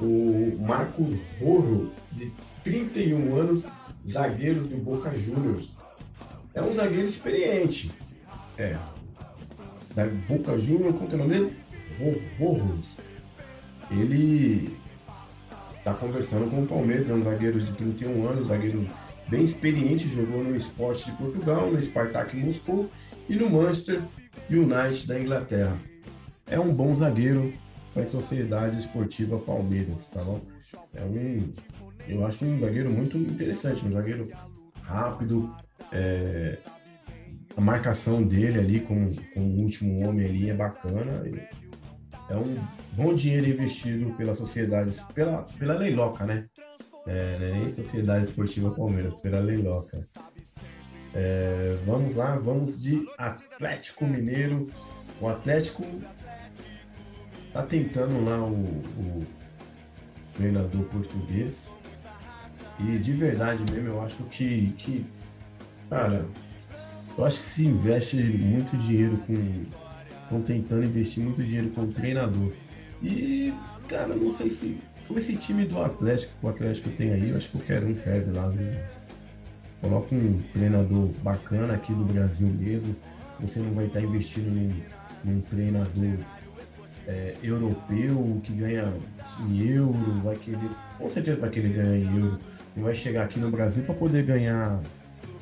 o 0.00 0.58
Marco 0.60 1.04
Rojo, 1.40 1.92
de 2.10 2.32
31 2.64 3.36
anos, 3.36 3.64
zagueiro 4.10 4.62
do 4.62 4.76
Boca 4.78 5.16
Juniors. 5.16 5.72
É 6.54 6.60
um 6.60 6.72
zagueiro 6.72 7.06
experiente. 7.06 7.92
É. 8.58 8.76
Da 9.94 10.04
Boca 10.28 10.58
Juniors, 10.58 10.96
como 10.96 11.08
que 11.08 11.12
é 11.12 11.14
o 11.14 11.18
nome 11.18 11.30
dele? 11.32 11.56
Rojo. 12.40 12.82
Ele 13.90 14.76
está 15.88 15.94
conversando 15.94 16.50
com 16.50 16.62
o 16.62 16.66
Palmeiras, 16.66 17.08
é 17.08 17.14
um 17.14 17.22
zagueiro 17.22 17.58
de 17.58 17.72
31 17.72 18.28
anos, 18.28 18.48
zagueiro 18.48 18.88
bem 19.28 19.42
experiente, 19.42 20.06
jogou 20.08 20.44
no 20.44 20.54
Esporte 20.54 21.10
de 21.10 21.16
Portugal, 21.16 21.70
no 21.70 21.80
Spartak 21.80 22.36
Moscou 22.36 22.90
e 23.28 23.36
no 23.36 23.48
Manchester 23.48 24.02
United 24.50 25.06
da 25.06 25.18
Inglaterra. 25.18 25.78
É 26.46 26.60
um 26.60 26.74
bom 26.74 26.96
zagueiro 26.96 27.54
para 27.94 28.02
a 28.02 28.06
Sociedade 28.06 28.76
Esportiva 28.76 29.38
Palmeiras, 29.38 30.08
tá 30.10 30.22
bom? 30.22 30.42
É 30.94 31.02
um, 31.02 31.52
eu 32.06 32.26
acho 32.26 32.44
um 32.44 32.60
zagueiro 32.60 32.90
muito 32.90 33.16
interessante, 33.16 33.86
um 33.86 33.90
zagueiro 33.90 34.28
rápido, 34.82 35.54
é, 35.90 36.58
a 37.56 37.60
marcação 37.60 38.22
dele 38.22 38.58
ali 38.58 38.80
com 38.80 39.10
o 39.36 39.40
último 39.62 40.06
homem 40.06 40.26
ali 40.26 40.50
é 40.50 40.54
bacana 40.54 41.22
é 42.30 42.36
um 42.36 42.56
bom 42.92 43.14
dinheiro 43.14 43.48
investido 43.48 44.12
pela 44.14 44.34
sociedade, 44.34 44.96
pela, 45.14 45.42
pela 45.58 45.74
Leiloca, 45.74 46.26
né? 46.26 46.46
É, 47.06 47.38
é 47.40 47.52
nem 47.52 47.72
Sociedade 47.72 48.24
Esportiva 48.24 48.70
Palmeiras, 48.70 49.20
pela 49.20 49.40
Leiloca. 49.40 50.00
É, 51.14 51.76
vamos 51.86 52.14
lá, 52.16 52.36
vamos 52.36 52.80
de 52.80 53.08
Atlético 53.16 54.06
Mineiro. 54.06 54.70
O 55.20 55.28
Atlético 55.28 55.84
tá 57.52 57.62
tentando 57.62 58.24
lá 58.24 58.42
o, 58.42 58.52
o 58.52 59.26
treinador 60.36 60.84
português. 60.84 61.72
E 62.78 62.98
de 62.98 63.12
verdade 63.12 63.64
mesmo, 63.72 63.88
eu 63.88 64.02
acho 64.02 64.22
que, 64.24 64.72
que 64.78 65.06
cara, 65.90 66.24
eu 67.16 67.24
acho 67.24 67.38
que 67.38 67.48
se 67.48 67.66
investe 67.66 68.16
muito 68.16 68.76
dinheiro 68.76 69.16
com. 69.26 69.64
Estão 70.28 70.42
tentando 70.42 70.84
investir 70.84 71.24
muito 71.24 71.42
dinheiro 71.42 71.70
com 71.70 71.84
o 71.84 71.86
treinador. 71.88 72.52
E, 73.02 73.50
cara, 73.88 74.14
não 74.14 74.30
sei 74.34 74.50
se. 74.50 74.76
Com 75.06 75.18
esse 75.18 75.36
time 75.36 75.64
do 75.64 75.80
Atlético, 75.80 76.34
o 76.42 76.48
Atlético 76.50 76.90
tem 76.90 77.12
aí, 77.12 77.34
acho 77.34 77.46
que 77.48 77.56
qualquer 77.56 77.82
um 77.82 77.96
serve 77.96 78.30
lá. 78.30 78.46
Né? 78.48 78.86
Coloca 79.80 80.14
um 80.14 80.42
treinador 80.52 81.08
bacana 81.22 81.72
aqui 81.72 81.92
no 81.92 82.04
Brasil 82.04 82.46
mesmo. 82.46 82.94
Você 83.40 83.58
não 83.58 83.72
vai 83.72 83.86
estar 83.86 84.02
investindo 84.02 84.50
num, 84.50 84.74
num 85.24 85.40
treinador 85.40 86.18
é, 87.06 87.34
europeu 87.42 88.38
que 88.44 88.52
ganha 88.52 88.92
em 89.48 89.66
euro, 89.66 90.20
vai 90.22 90.36
querer, 90.36 90.70
com 90.98 91.08
certeza 91.08 91.40
vai 91.40 91.48
querer 91.48 91.72
ganhar 91.72 91.96
em 91.96 92.18
euro. 92.18 92.38
E 92.76 92.80
vai 92.80 92.94
chegar 92.94 93.24
aqui 93.24 93.38
no 93.38 93.50
Brasil 93.50 93.82
para 93.84 93.94
poder 93.94 94.26
ganhar 94.26 94.78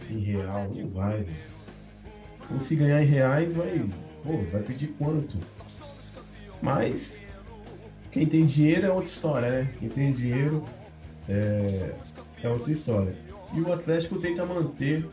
em 0.09 0.21
real. 0.21 0.71
Não 0.73 0.89
vai. 0.89 1.27
Ou 2.53 2.61
se 2.61 2.77
ganhar 2.77 3.03
em 3.03 3.07
reais, 3.07 3.53
vai, 3.55 3.85
pô, 4.27 4.39
vai 4.51 4.63
pedir 4.63 4.89
quanto? 4.99 5.39
Mas 6.61 7.19
quem 8.11 8.27
tem 8.27 8.45
dinheiro 8.45 8.87
é 8.87 8.91
outra 8.91 9.09
história, 9.09 9.51
né? 9.51 9.71
Quem 9.79 9.89
tem 9.89 10.11
dinheiro 10.11 10.65
é, 11.29 11.95
é 12.43 12.49
outra 12.49 12.73
história. 12.73 13.15
E 13.55 13.61
o 13.61 13.73
Atlético 13.73 14.19
tenta 14.19 14.45
manter 14.45 15.09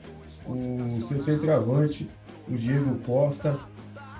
o 0.45 1.01
seu 1.07 1.21
centroavante, 1.23 2.09
o 2.49 2.55
Diego 2.55 2.97
Costa, 2.99 3.59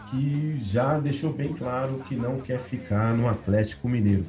que 0.09 0.59
já 0.61 0.99
deixou 0.99 1.33
bem 1.33 1.53
claro 1.53 2.03
que 2.07 2.15
não 2.15 2.39
quer 2.39 2.59
ficar 2.59 3.13
no 3.15 3.27
Atlético 3.27 3.89
Mineiro. 3.89 4.25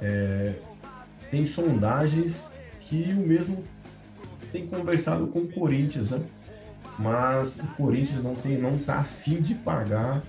É, 0.00 0.54
tem 1.30 1.46
sondagens 1.46 2.48
que 2.80 3.12
o 3.12 3.26
mesmo 3.26 3.64
tem 4.52 4.66
conversado 4.66 5.26
com 5.28 5.40
o 5.40 5.48
Corinthians, 5.48 6.10
né? 6.10 6.20
Mas 6.98 7.58
o 7.58 7.66
Corinthians 7.76 8.22
não 8.22 8.34
tem, 8.34 8.58
não 8.58 8.78
tá 8.78 9.00
afim 9.00 9.40
de 9.40 9.54
pagar 9.54 10.22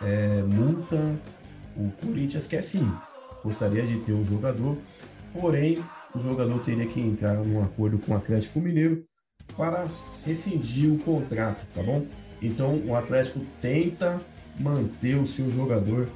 é, 0.00 0.42
multa. 0.42 1.18
O 1.76 1.90
Corinthians 1.90 2.46
quer 2.46 2.62
sim, 2.62 2.88
gostaria 3.42 3.84
de 3.84 3.98
ter 4.00 4.12
um 4.12 4.24
jogador, 4.24 4.78
porém 5.32 5.82
o 6.14 6.20
jogador 6.20 6.60
teria 6.60 6.86
que 6.86 7.00
entrar 7.00 7.34
num 7.34 7.62
acordo 7.62 7.98
com 7.98 8.12
o 8.12 8.16
Atlético 8.16 8.60
Mineiro 8.60 9.04
para 9.56 9.86
rescindir 10.24 10.92
o 10.92 10.98
contrato, 10.98 11.66
tá 11.74 11.82
bom? 11.82 12.06
Então 12.40 12.80
o 12.86 12.94
Atlético 12.94 13.40
tenta 13.60 14.20
manter 14.58 15.16
o 15.16 15.26
seu 15.26 15.50
jogador 15.50 16.08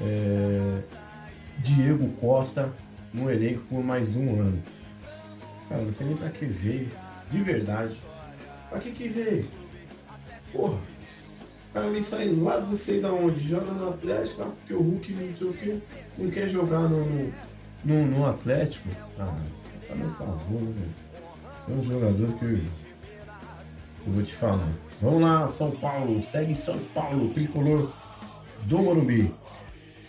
é, 0.00 0.82
Diego 1.58 2.08
Costa 2.20 2.72
no 3.12 3.30
elenco 3.30 3.60
por 3.68 3.84
mais 3.84 4.08
um 4.14 4.40
ano. 4.40 4.62
Cara, 5.68 5.82
não 5.82 5.92
sei 5.92 6.06
nem 6.08 6.16
pra 6.16 6.30
que 6.30 6.46
veio, 6.46 6.88
de 7.30 7.40
verdade. 7.42 8.00
Pra 8.70 8.78
que 8.78 9.08
veio? 9.08 9.44
Porra, 10.52 10.78
o 11.70 11.74
cara 11.74 11.88
me 11.88 12.00
sai 12.00 12.28
lá 12.28 12.60
de 12.60 12.66
você 12.66 13.00
da 13.00 13.12
onde? 13.12 13.48
Joga 13.48 13.72
no 13.72 13.88
Atlético, 13.88 14.42
ah, 14.42 14.52
porque 14.58 14.72
o 14.72 14.80
Hulk 14.80 15.12
não 15.12 15.36
sei 15.36 15.46
o 15.48 15.52
que, 15.52 15.82
não 16.18 16.30
quer 16.30 16.48
jogar 16.48 16.88
no, 16.88 17.32
no, 17.84 18.06
no 18.06 18.26
Atlético. 18.26 18.88
Ah, 19.18 19.36
faça 19.74 19.94
meu 19.96 20.10
favor, 20.12 20.62
né? 20.62 20.88
É 21.68 21.72
um 21.72 21.82
jogador 21.82 22.32
que 22.38 22.44
eu, 22.44 22.50
eu 24.06 24.12
vou 24.12 24.22
te 24.22 24.34
falar. 24.34 24.72
Vamos 25.00 25.22
lá, 25.22 25.48
São 25.48 25.72
Paulo, 25.72 26.22
segue 26.22 26.54
São 26.54 26.78
Paulo, 26.94 27.30
tricolor 27.30 27.90
do 28.62 28.78
Morumbi. 28.78 29.34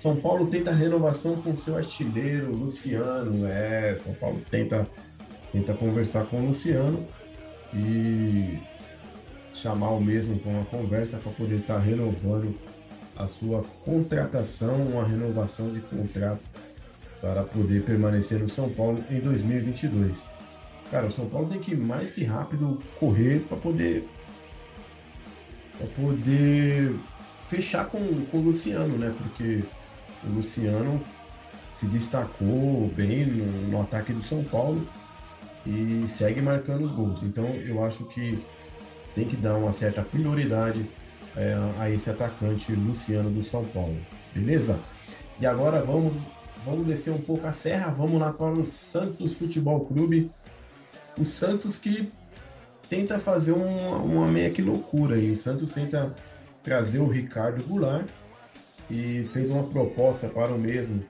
São 0.04 0.16
Paulo 0.16 0.48
tenta 0.48 0.72
renovação 0.72 1.36
com 1.42 1.56
seu 1.58 1.78
artilheiro, 1.78 2.52
Luciano. 2.52 3.48
É, 3.48 3.96
São 4.04 4.14
Paulo 4.16 4.40
tenta, 4.50 4.88
tenta 5.52 5.74
conversar 5.74 6.26
com 6.26 6.42
o 6.42 6.48
Luciano 6.48 7.08
e 7.74 8.60
chamar 9.54 9.92
o 9.92 10.02
mesmo 10.02 10.40
com 10.40 10.50
uma 10.50 10.66
conversa 10.66 11.18
para 11.18 11.32
poder 11.32 11.60
estar 11.60 11.76
tá 11.76 11.80
renovando 11.80 12.56
a 13.16 13.28
sua 13.28 13.64
contratação, 13.86 14.76
uma 14.88 15.06
renovação 15.06 15.72
de 15.72 15.82
contrato 15.82 16.42
para 17.20 17.44
poder 17.44 17.84
permanecer 17.84 18.40
no 18.40 18.50
São 18.50 18.70
Paulo 18.70 19.04
em 19.10 19.20
2022. 19.20 20.18
Cara, 20.90 21.08
o 21.08 21.12
São 21.12 21.30
Paulo 21.30 21.48
tem 21.48 21.60
que 21.60 21.76
mais 21.76 22.12
que 22.12 22.24
rápido 22.24 22.82
correr 23.00 23.40
para 23.48 23.58
poder 23.58 24.08
para 25.78 25.88
poder 25.88 26.96
fechar 27.48 27.86
com, 27.86 28.26
com 28.26 28.38
o 28.38 28.42
Luciano, 28.42 28.98
né? 28.98 29.14
Porque 29.18 29.64
o 30.24 30.30
Luciano 30.36 31.00
se 31.80 31.86
destacou 31.86 32.92
bem 32.96 33.26
no, 33.26 33.46
no 33.70 33.82
ataque 33.82 34.14
do 34.14 34.24
São 34.26 34.44
Paulo 34.44 34.88
e 35.66 36.06
segue 36.08 36.42
marcando 36.42 36.86
os 36.86 36.92
gols. 36.92 37.20
Então 37.24 37.46
eu 37.46 37.84
acho 37.84 38.06
que 38.06 38.40
tem 39.14 39.26
que 39.26 39.36
dar 39.36 39.56
uma 39.56 39.72
certa 39.72 40.02
prioridade 40.02 40.86
é, 41.36 41.56
a 41.80 41.90
esse 41.90 42.10
atacante 42.10 42.74
Luciano 42.74 43.30
do 43.30 43.44
São 43.44 43.64
Paulo. 43.66 43.98
Beleza? 44.34 44.80
E 45.40 45.46
agora 45.46 45.82
vamos, 45.82 46.14
vamos 46.66 46.86
descer 46.88 47.12
um 47.12 47.22
pouco 47.22 47.46
a 47.48 47.54
serra, 47.54 47.92
vamos 47.92 48.20
lá 48.20 48.32
para 48.32 48.54
o 48.54 48.70
Santos 48.70 49.38
Futebol 49.38 49.86
Clube. 49.86 50.30
O 51.18 51.26
Santos 51.26 51.78
que 51.78 52.12
tenta 52.90 53.20
fazer 53.20 53.52
uma, 53.52 53.98
uma 53.98 54.28
meia 54.28 54.50
que 54.50 54.62
loucura 54.62 55.16
aí. 55.16 55.32
O 55.32 55.38
Santos 55.38 55.72
tenta 55.72 56.14
trazer 56.64 57.00
o 57.00 57.08
Ricardo 57.08 57.64
Goulart 57.64 58.08
e 58.90 59.24
fez 59.32 59.50
uma 59.50 59.64
proposta 59.64 60.28
para 60.28 60.54
o 60.54 60.60
mesmo. 60.60 61.04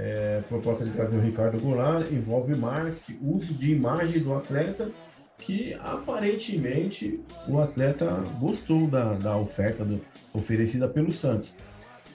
É, 0.00 0.40
proposta 0.48 0.84
de 0.84 0.92
trazer 0.92 1.16
o 1.16 1.20
Ricardo 1.20 1.60
Goulart 1.60 2.08
envolve 2.12 2.54
marketing, 2.54 3.18
uso 3.20 3.52
de 3.52 3.72
imagem 3.72 4.22
do 4.22 4.32
atleta, 4.32 4.92
que 5.38 5.74
aparentemente 5.80 7.20
o 7.48 7.58
atleta 7.58 8.22
gostou 8.38 8.86
da, 8.86 9.14
da 9.14 9.36
oferta 9.36 9.84
do, 9.84 10.00
oferecida 10.32 10.86
pelo 10.86 11.10
Santos, 11.10 11.52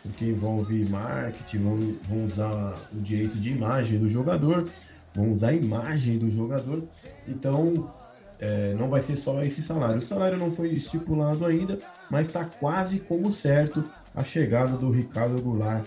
porque 0.02 0.24
envolve 0.24 0.86
marketing, 0.86 1.58
vão, 1.58 1.96
vão 2.04 2.26
usar 2.26 2.80
o 2.94 3.02
direito 3.02 3.36
de 3.38 3.52
imagem 3.52 4.00
do 4.00 4.08
jogador, 4.08 4.66
vão 5.14 5.34
usar 5.34 5.50
a 5.50 5.54
imagem 5.54 6.18
do 6.18 6.30
jogador, 6.30 6.84
então 7.28 7.92
é, 8.40 8.74
não 8.76 8.90
vai 8.90 9.02
ser 9.02 9.18
só 9.18 9.44
esse 9.44 9.62
salário. 9.62 10.00
O 10.00 10.06
salário 10.06 10.40
não 10.40 10.54
foi 10.54 10.70
estipulado 10.70 11.46
ainda, 11.46 11.80
mas 12.10 12.28
está 12.28 12.46
quase 12.46 13.00
como 13.00 13.30
certo 13.30 13.84
a 14.16 14.24
chegada 14.24 14.78
do 14.78 14.90
Ricardo 14.90 15.42
Goulart 15.42 15.86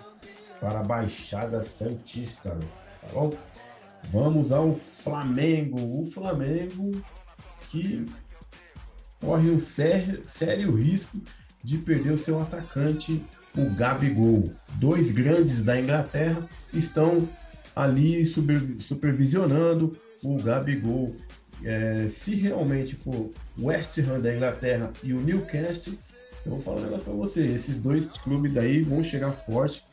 para 0.61 0.81
a 0.81 0.83
Baixada 0.83 1.63
Santista, 1.63 2.51
tá 3.01 3.09
bom? 3.13 3.33
Vamos 4.11 4.53
ao 4.53 4.75
Flamengo. 4.75 6.01
O 6.01 6.07
Flamengo 6.07 6.93
que 7.69 8.07
corre 9.21 9.51
um 9.51 9.61
sério, 9.61 10.23
sério 10.27 10.75
risco 10.75 11.21
de 11.63 11.79
perder 11.79 12.13
o 12.13 12.19
seu 12.19 12.41
atacante, 12.41 13.23
o 13.57 13.71
Gabigol. 13.71 14.53
Dois 14.75 15.11
grandes 15.11 15.65
da 15.65 15.81
Inglaterra 15.81 16.49
estão 16.73 17.29
ali 17.75 18.25
supervisionando 18.81 19.97
o 20.23 20.41
Gabigol. 20.43 21.17
É, 21.65 22.07
se 22.09 22.35
realmente 22.35 22.95
for 22.95 23.33
West 23.59 23.99
Ham 23.99 24.21
da 24.21 24.35
Inglaterra 24.35 24.93
e 25.03 25.13
o 25.13 25.21
Newcastle, 25.21 25.99
eu 26.45 26.53
vou 26.53 26.61
falar 26.61 26.81
um 26.81 26.85
negócio 26.85 27.05
para 27.05 27.15
você: 27.15 27.47
esses 27.47 27.81
dois 27.81 28.07
clubes 28.19 28.57
aí 28.57 28.83
vão 28.83 29.03
chegar 29.03 29.33
forte 29.33 29.85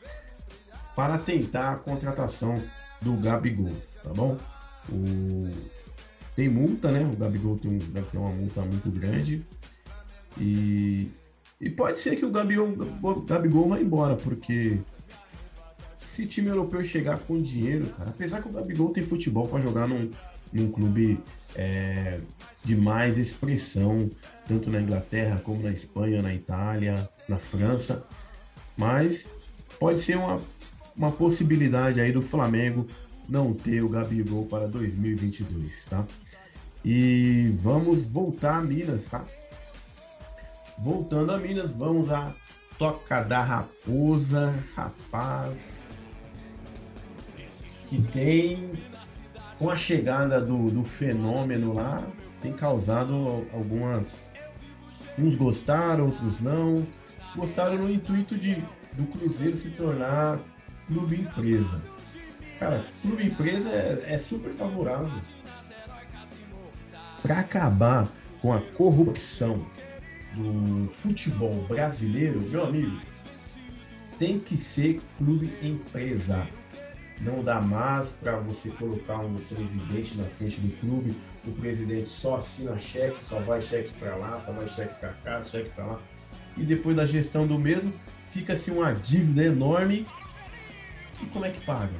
para 0.94 1.18
tentar 1.18 1.72
a 1.72 1.76
contratação 1.76 2.62
do 3.00 3.14
Gabigol, 3.14 3.72
tá 4.02 4.10
bom? 4.10 4.38
O... 4.88 5.50
Tem 6.34 6.48
multa, 6.48 6.90
né? 6.90 7.08
O 7.12 7.16
Gabigol 7.16 7.58
tem 7.58 7.78
deve 7.78 8.06
ter 8.08 8.18
uma 8.18 8.30
multa 8.30 8.60
muito 8.62 8.90
grande. 8.90 9.44
E, 10.38 11.10
e 11.60 11.70
pode 11.70 11.98
ser 11.98 12.16
que 12.16 12.24
o 12.24 12.30
Gabigol, 12.30 12.74
o 13.02 13.20
Gabigol 13.22 13.68
vá 13.68 13.80
embora, 13.80 14.16
porque 14.16 14.78
se 16.00 16.26
time 16.26 16.48
europeu 16.48 16.84
chegar 16.84 17.18
com 17.20 17.40
dinheiro, 17.40 17.86
cara, 17.86 18.10
apesar 18.10 18.40
que 18.40 18.48
o 18.48 18.52
Gabigol 18.52 18.90
tem 18.90 19.02
futebol 19.02 19.48
para 19.48 19.60
jogar 19.60 19.88
num, 19.88 20.10
num 20.52 20.70
clube 20.70 21.20
é, 21.54 22.20
de 22.62 22.76
mais 22.76 23.18
expressão, 23.18 24.10
tanto 24.46 24.70
na 24.70 24.80
Inglaterra 24.80 25.40
como 25.42 25.62
na 25.62 25.72
Espanha, 25.72 26.22
na 26.22 26.34
Itália, 26.34 27.08
na 27.28 27.38
França. 27.38 28.04
Mas 28.76 29.30
pode 29.78 30.00
ser 30.00 30.16
uma, 30.16 30.40
uma 30.96 31.10
possibilidade 31.10 32.00
aí 32.00 32.12
do 32.12 32.22
Flamengo 32.22 32.86
não 33.28 33.52
ter 33.52 33.82
o 33.82 33.88
Gabigol 33.88 34.46
para 34.46 34.68
2022, 34.68 35.86
tá? 35.86 36.04
E 36.84 37.52
vamos 37.56 38.10
voltar 38.10 38.58
a 38.58 38.60
Minas, 38.60 39.06
tá? 39.06 39.24
Voltando 40.78 41.32
a 41.32 41.38
Minas, 41.38 41.72
vamos 41.72 42.10
à 42.10 42.34
Toca 42.78 43.22
da 43.22 43.42
Raposa, 43.42 44.52
rapaz, 44.74 45.86
que 47.86 48.02
tem 48.02 48.72
com 49.58 49.70
a 49.70 49.76
chegada 49.76 50.40
do, 50.40 50.70
do 50.70 50.84
fenômeno 50.84 51.72
lá, 51.72 52.04
tem 52.42 52.52
causado 52.52 53.46
algumas. 53.52 54.32
Uns 55.16 55.36
gostaram, 55.36 56.06
outros 56.06 56.40
não. 56.40 56.84
Gostaram 57.36 57.78
no 57.78 57.90
intuito 57.90 58.36
de 58.36 58.62
do 58.92 59.06
Cruzeiro 59.06 59.56
se 59.56 59.70
tornar 59.70 60.38
clube 60.86 61.16
empresa. 61.16 61.80
Cara, 62.58 62.84
clube 63.02 63.26
empresa 63.26 63.68
é, 63.68 64.14
é 64.14 64.18
super 64.18 64.52
favorável. 64.52 65.10
Para 67.22 67.40
acabar 67.40 68.08
com 68.40 68.52
a 68.52 68.60
corrupção 68.60 69.66
do 70.34 70.88
futebol 70.90 71.54
brasileiro, 71.66 72.40
meu 72.42 72.64
amigo, 72.64 73.00
tem 74.18 74.38
que 74.38 74.56
ser 74.56 75.00
clube 75.18 75.52
empresa. 75.62 76.46
Não 77.20 77.42
dá 77.42 77.60
mais 77.60 78.10
para 78.10 78.36
você 78.36 78.68
colocar 78.70 79.18
um 79.18 79.34
presidente 79.34 80.18
na 80.18 80.24
frente 80.24 80.60
do 80.60 80.76
clube. 80.80 81.14
O 81.46 81.52
presidente 81.52 82.08
só 82.08 82.36
assina 82.36 82.78
cheque, 82.78 83.22
só 83.24 83.38
vai 83.40 83.62
cheque 83.62 83.90
para 83.98 84.16
lá, 84.16 84.40
só 84.40 84.52
vai 84.52 84.66
cheque 84.66 84.94
para 84.98 85.12
cá, 85.24 85.42
cheque 85.42 85.70
para 85.70 85.86
lá. 85.86 86.00
E 86.56 86.62
depois 86.62 86.96
da 86.96 87.06
gestão 87.06 87.46
do 87.46 87.58
mesmo, 87.58 87.92
fica-se 88.30 88.70
uma 88.70 88.92
dívida 88.92 89.44
enorme. 89.44 90.06
E 91.22 91.26
como 91.26 91.44
é 91.44 91.50
que 91.50 91.64
paga? 91.64 91.92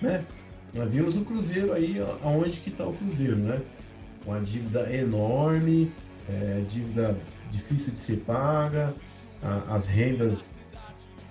Né? 0.00 0.24
Nós 0.72 0.92
vimos 0.92 1.16
o 1.16 1.24
Cruzeiro 1.24 1.72
aí, 1.72 1.96
aonde 2.22 2.60
que 2.60 2.70
está 2.70 2.86
o 2.86 2.92
Cruzeiro, 2.94 3.36
né? 3.36 3.60
Uma 4.24 4.40
dívida 4.40 4.92
enorme, 4.94 5.90
é, 6.28 6.62
dívida 6.68 7.18
difícil 7.50 7.92
de 7.92 8.00
ser 8.00 8.18
paga, 8.18 8.94
a, 9.42 9.76
as 9.76 9.88
rendas 9.88 10.50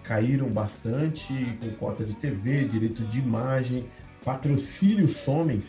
caíram 0.04 0.50
bastante 0.50 1.58
com 1.62 1.70
cota 1.76 2.04
de 2.04 2.15
TV, 2.15 2.65
direito 2.65 3.04
de 3.04 3.20
imagem, 3.20 3.86
patrocínio 4.26 5.08
somem. 5.08 5.62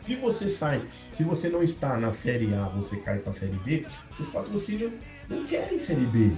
Se 0.00 0.16
você 0.16 0.48
sai, 0.48 0.84
se 1.16 1.22
você 1.22 1.48
não 1.48 1.62
está 1.62 1.98
na 1.98 2.12
Série 2.12 2.54
A, 2.54 2.64
você 2.68 2.96
cai 2.96 3.18
para 3.18 3.30
a 3.30 3.34
Série 3.34 3.58
B, 3.58 3.86
os 4.18 4.28
patrocínios 4.28 4.92
não 5.28 5.44
querem 5.44 5.78
Série 5.78 6.06
B. 6.06 6.32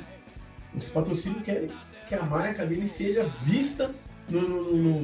Os 0.74 0.84
patrocínios 0.86 1.42
querem 1.42 1.68
que 2.08 2.14
a 2.14 2.22
marca 2.22 2.64
dele 2.64 2.86
seja 2.86 3.24
vista 3.42 3.90
no, 4.30 4.40
no, 4.40 4.76
no, 4.76 5.00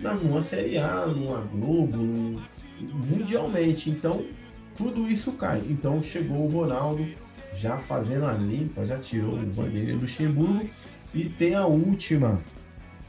no 0.00 0.14
numa 0.22 0.42
Série 0.42 0.78
A, 0.78 1.06
numa 1.06 1.40
Globo, 1.40 1.96
no, 1.96 2.42
mundialmente. 2.80 3.90
Então, 3.90 4.24
tudo 4.76 5.08
isso 5.08 5.32
cai. 5.32 5.62
Então, 5.68 6.02
chegou 6.02 6.46
o 6.46 6.50
Ronaldo 6.50 7.06
já 7.54 7.78
fazendo 7.78 8.26
a 8.26 8.32
limpa, 8.32 8.84
já 8.84 8.98
tirou 8.98 9.34
o 9.34 9.46
bandeira 9.46 9.92
do 9.92 10.00
Luxemburgo 10.00 10.68
e 11.14 11.28
tem 11.28 11.54
a 11.54 11.66
última, 11.66 12.42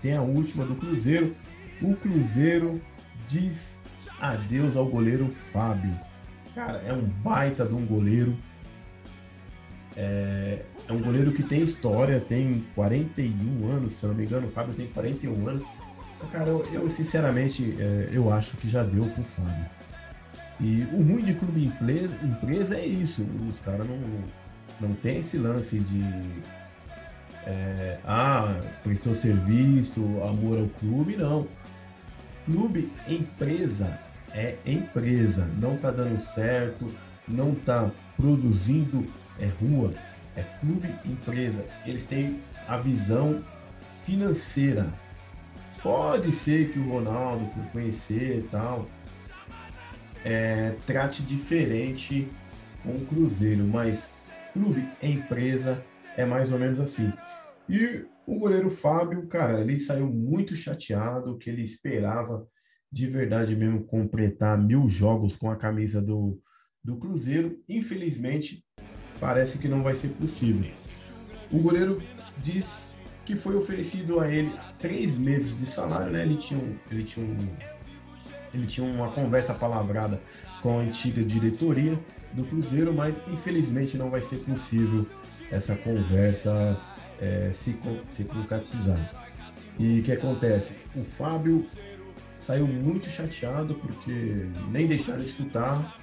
tem 0.01 0.15
a 0.15 0.21
última 0.21 0.63
do 0.65 0.75
Cruzeiro. 0.75 1.33
O 1.81 1.95
Cruzeiro 1.95 2.79
diz 3.27 3.79
adeus 4.19 4.77
ao 4.77 4.85
goleiro 4.85 5.27
Fábio. 5.51 5.93
Cara, 6.53 6.81
é 6.85 6.93
um 6.93 7.01
baita 7.01 7.65
de 7.65 7.73
um 7.73 7.85
goleiro. 7.85 8.37
É, 9.97 10.59
é 10.87 10.93
um 10.93 10.99
goleiro 10.99 11.31
que 11.31 11.43
tem 11.43 11.61
história, 11.61 12.19
tem 12.19 12.65
41 12.75 13.71
anos, 13.71 13.93
se 13.93 14.03
eu 14.03 14.09
não 14.09 14.15
me 14.15 14.25
engano, 14.25 14.47
o 14.47 14.51
Fábio 14.51 14.73
tem 14.73 14.87
41 14.87 15.47
anos. 15.47 15.63
Cara, 16.31 16.49
eu, 16.49 16.65
eu 16.73 16.89
sinceramente, 16.89 17.75
é, 17.79 18.09
eu 18.11 18.31
acho 18.31 18.57
que 18.57 18.67
já 18.67 18.83
deu 18.83 19.05
pro 19.05 19.23
Fábio. 19.23 19.65
E 20.59 20.83
o 20.93 20.97
ruim 20.97 21.23
de 21.23 21.33
clube 21.33 21.65
empresa, 21.65 22.15
empresa 22.23 22.75
é 22.75 22.85
isso. 22.85 23.25
Os 23.47 23.59
caras 23.59 23.85
não, 23.87 23.99
não 24.79 24.95
tem 24.95 25.19
esse 25.19 25.37
lance 25.37 25.79
de 25.79 26.03
é, 27.45 27.99
ah, 28.03 28.59
prestou 28.83 29.13
serviço, 29.13 30.01
amor 30.23 30.59
ao 30.59 30.67
clube, 30.79 31.15
não. 31.15 31.47
Clube, 32.45 32.89
empresa, 33.07 33.99
é 34.33 34.55
empresa. 34.65 35.47
Não 35.59 35.77
tá 35.77 35.91
dando 35.91 36.19
certo, 36.19 36.87
não 37.27 37.53
tá 37.53 37.89
produzindo, 38.17 39.05
é 39.39 39.47
rua. 39.47 39.93
É 40.35 40.43
clube, 40.59 40.93
empresa. 41.05 41.65
Eles 41.85 42.03
têm 42.05 42.39
a 42.67 42.77
visão 42.77 43.43
financeira. 44.05 44.87
Pode 45.81 46.31
ser 46.31 46.71
que 46.71 46.79
o 46.79 46.89
Ronaldo, 46.89 47.45
por 47.53 47.63
conhecer 47.71 48.39
e 48.39 48.47
tal, 48.49 48.87
é, 50.23 50.75
trate 50.85 51.21
diferente 51.23 52.27
o 52.83 53.05
Cruzeiro, 53.05 53.63
mas 53.63 54.11
clube 54.53 54.87
empresa, 55.01 55.83
é 56.15 56.25
mais 56.25 56.51
ou 56.51 56.59
menos 56.59 56.79
assim. 56.79 57.11
E 57.67 58.05
o 58.25 58.39
goleiro 58.39 58.69
Fábio, 58.69 59.27
cara, 59.27 59.61
ele 59.61 59.77
saiu 59.79 60.07
muito 60.07 60.55
chateado, 60.55 61.37
que 61.37 61.49
ele 61.49 61.61
esperava 61.61 62.47
de 62.91 63.07
verdade 63.07 63.55
mesmo 63.55 63.83
completar 63.83 64.57
mil 64.57 64.87
jogos 64.87 65.35
com 65.35 65.49
a 65.49 65.55
camisa 65.55 66.01
do, 66.01 66.41
do 66.83 66.97
Cruzeiro. 66.97 67.57
Infelizmente, 67.67 68.63
parece 69.19 69.57
que 69.57 69.67
não 69.67 69.81
vai 69.81 69.93
ser 69.93 70.09
possível. 70.09 70.71
O 71.51 71.59
goleiro 71.59 72.01
diz 72.43 72.93
que 73.23 73.35
foi 73.35 73.55
oferecido 73.55 74.19
a 74.19 74.29
ele 74.29 74.51
três 74.79 75.17
meses 75.17 75.57
de 75.57 75.65
salário, 75.65 76.11
né? 76.11 76.23
Ele 76.23 76.37
tinha 76.37 76.59
um, 76.59 76.75
ele 76.91 77.03
tinha 77.03 77.25
um 77.25 77.37
ele 78.53 78.65
tinha 78.65 78.87
uma 78.87 79.09
conversa 79.09 79.53
palavrada 79.53 80.21
com 80.61 80.79
a 80.79 80.81
antiga 80.81 81.21
diretoria 81.23 81.99
do 82.31 82.43
Cruzeiro, 82.45 82.93
mas 82.93 83.13
infelizmente 83.27 83.97
não 83.97 84.09
vai 84.09 84.21
ser 84.21 84.37
possível 84.37 85.05
essa 85.51 85.75
conversa 85.75 86.79
é, 87.19 87.51
se, 87.53 87.77
se 88.07 88.23
concretizar. 88.23 89.11
E 89.77 89.99
o 89.99 90.03
que 90.03 90.11
acontece? 90.11 90.75
O 90.95 91.03
Fábio 91.03 91.65
saiu 92.37 92.67
muito 92.67 93.09
chateado 93.09 93.75
porque 93.75 94.47
nem 94.69 94.87
deixaram 94.87 95.21
escutar 95.21 95.99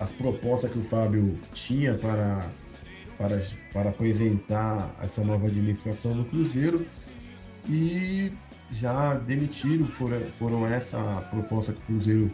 as 0.00 0.10
propostas 0.12 0.72
que 0.72 0.78
o 0.78 0.82
Fábio 0.82 1.38
tinha 1.52 1.94
para, 1.94 2.46
para, 3.16 3.42
para 3.72 3.90
apresentar 3.90 4.94
essa 5.02 5.22
nova 5.22 5.46
administração 5.46 6.16
do 6.16 6.24
Cruzeiro 6.24 6.86
e 7.68 8.32
já 8.70 9.14
demitiram, 9.14 9.86
foram, 9.86 10.20
foram 10.26 10.66
essa 10.66 10.98
proposta 11.30 11.72
que 11.72 11.78
o 11.78 11.86
Cruzeiro 11.86 12.30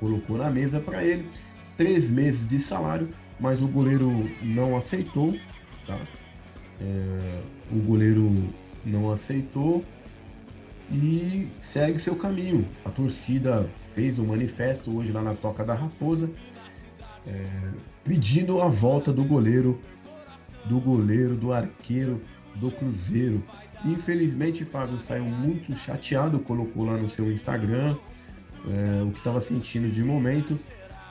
colocou 0.00 0.36
na 0.36 0.50
mesa 0.50 0.80
para 0.80 1.04
ele. 1.04 1.28
Três 1.76 2.10
meses 2.10 2.48
de 2.48 2.58
salário, 2.58 3.08
mas 3.38 3.60
o 3.60 3.68
goleiro 3.68 4.10
não 4.42 4.76
aceitou. 4.76 5.36
Tá? 5.86 5.98
É, 6.80 7.40
o 7.70 7.76
goleiro 7.76 8.30
não 8.84 9.12
aceitou 9.12 9.84
e 10.90 11.48
segue 11.60 11.98
seu 11.98 12.16
caminho. 12.16 12.66
A 12.84 12.90
torcida 12.90 13.68
fez 13.94 14.18
um 14.18 14.26
manifesto 14.26 14.96
hoje 14.96 15.12
lá 15.12 15.22
na 15.22 15.34
Toca 15.34 15.64
da 15.64 15.74
Raposa, 15.74 16.28
é, 17.26 17.44
pedindo 18.04 18.60
a 18.60 18.68
volta 18.68 19.12
do 19.12 19.24
goleiro, 19.24 19.80
do 20.64 20.80
goleiro, 20.80 21.34
do 21.34 21.52
arqueiro 21.52 22.20
do 22.56 22.70
Cruzeiro. 22.70 23.42
Infelizmente, 23.84 24.64
Fábio 24.64 25.00
saiu 25.00 25.24
muito 25.24 25.74
chateado, 25.74 26.38
colocou 26.38 26.84
lá 26.84 26.96
no 26.96 27.10
seu 27.10 27.30
Instagram 27.32 27.96
é, 28.68 29.02
o 29.02 29.10
que 29.10 29.18
estava 29.18 29.40
sentindo 29.40 29.90
de 29.90 30.04
momento 30.04 30.58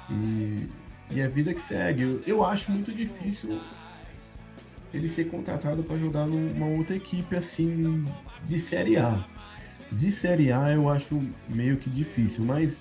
e, 0.10 0.70
e 1.12 1.22
a 1.22 1.28
vida 1.28 1.54
que 1.54 1.62
segue. 1.62 2.04
Eu, 2.04 2.24
eu 2.26 2.46
acho 2.46 2.72
muito 2.72 2.92
difícil 2.94 3.60
ele 4.94 5.10
ser 5.10 5.28
contratado 5.28 5.84
para 5.84 5.98
jogar 5.98 6.26
numa 6.26 6.68
outra 6.68 6.96
equipe 6.96 7.36
assim 7.36 8.06
de 8.46 8.60
Série 8.60 8.98
A. 8.98 9.26
De 9.92 10.12
Série 10.12 10.52
A 10.52 10.72
eu 10.72 10.90
acho 10.90 11.20
meio 11.50 11.78
que 11.78 11.90
difícil, 11.90 12.46
mas 12.46 12.78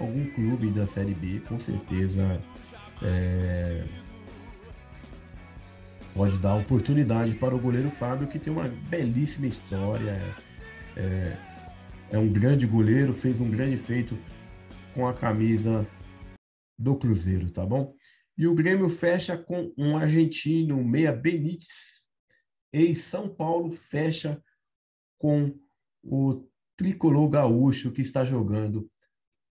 algum 0.00 0.24
clube 0.30 0.70
da 0.70 0.86
Série 0.86 1.14
B 1.14 1.40
com 1.48 1.58
certeza 1.58 2.40
é, 3.02 3.84
pode 6.14 6.38
dar 6.38 6.56
oportunidade 6.56 7.34
para 7.34 7.54
o 7.54 7.58
goleiro 7.58 7.90
Fábio, 7.90 8.28
que 8.28 8.38
tem 8.38 8.52
uma 8.52 8.68
belíssima 8.68 9.46
história. 9.46 10.12
É, 10.96 11.36
é 12.12 12.18
um 12.18 12.32
grande 12.32 12.66
goleiro, 12.66 13.12
fez 13.12 13.40
um 13.40 13.50
grande 13.50 13.76
feito 13.76 14.16
com 14.94 15.06
a 15.06 15.12
camisa 15.12 15.86
do 16.78 16.96
Cruzeiro, 16.96 17.50
tá 17.50 17.66
bom? 17.66 17.94
E 18.38 18.46
o 18.46 18.54
Grêmio 18.54 18.88
fecha 18.88 19.36
com 19.36 19.72
um 19.76 19.96
argentino, 19.96 20.82
Meia 20.84 21.12
Benítez. 21.12 22.02
E 22.72 22.94
São 22.94 23.28
Paulo 23.28 23.72
fecha 23.72 24.42
com 25.18 25.54
o 26.02 26.46
tricolor 26.76 27.28
gaúcho 27.28 27.90
que 27.92 28.02
está 28.02 28.24
jogando 28.24 28.90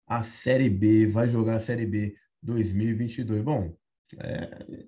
a 0.07 0.21
Série 0.21 0.69
B, 0.69 1.07
vai 1.07 1.27
jogar 1.27 1.55
a 1.55 1.59
Série 1.59 1.85
B 1.85 2.15
2022. 2.45 3.43
Bom, 3.43 3.75
é, 4.19 4.85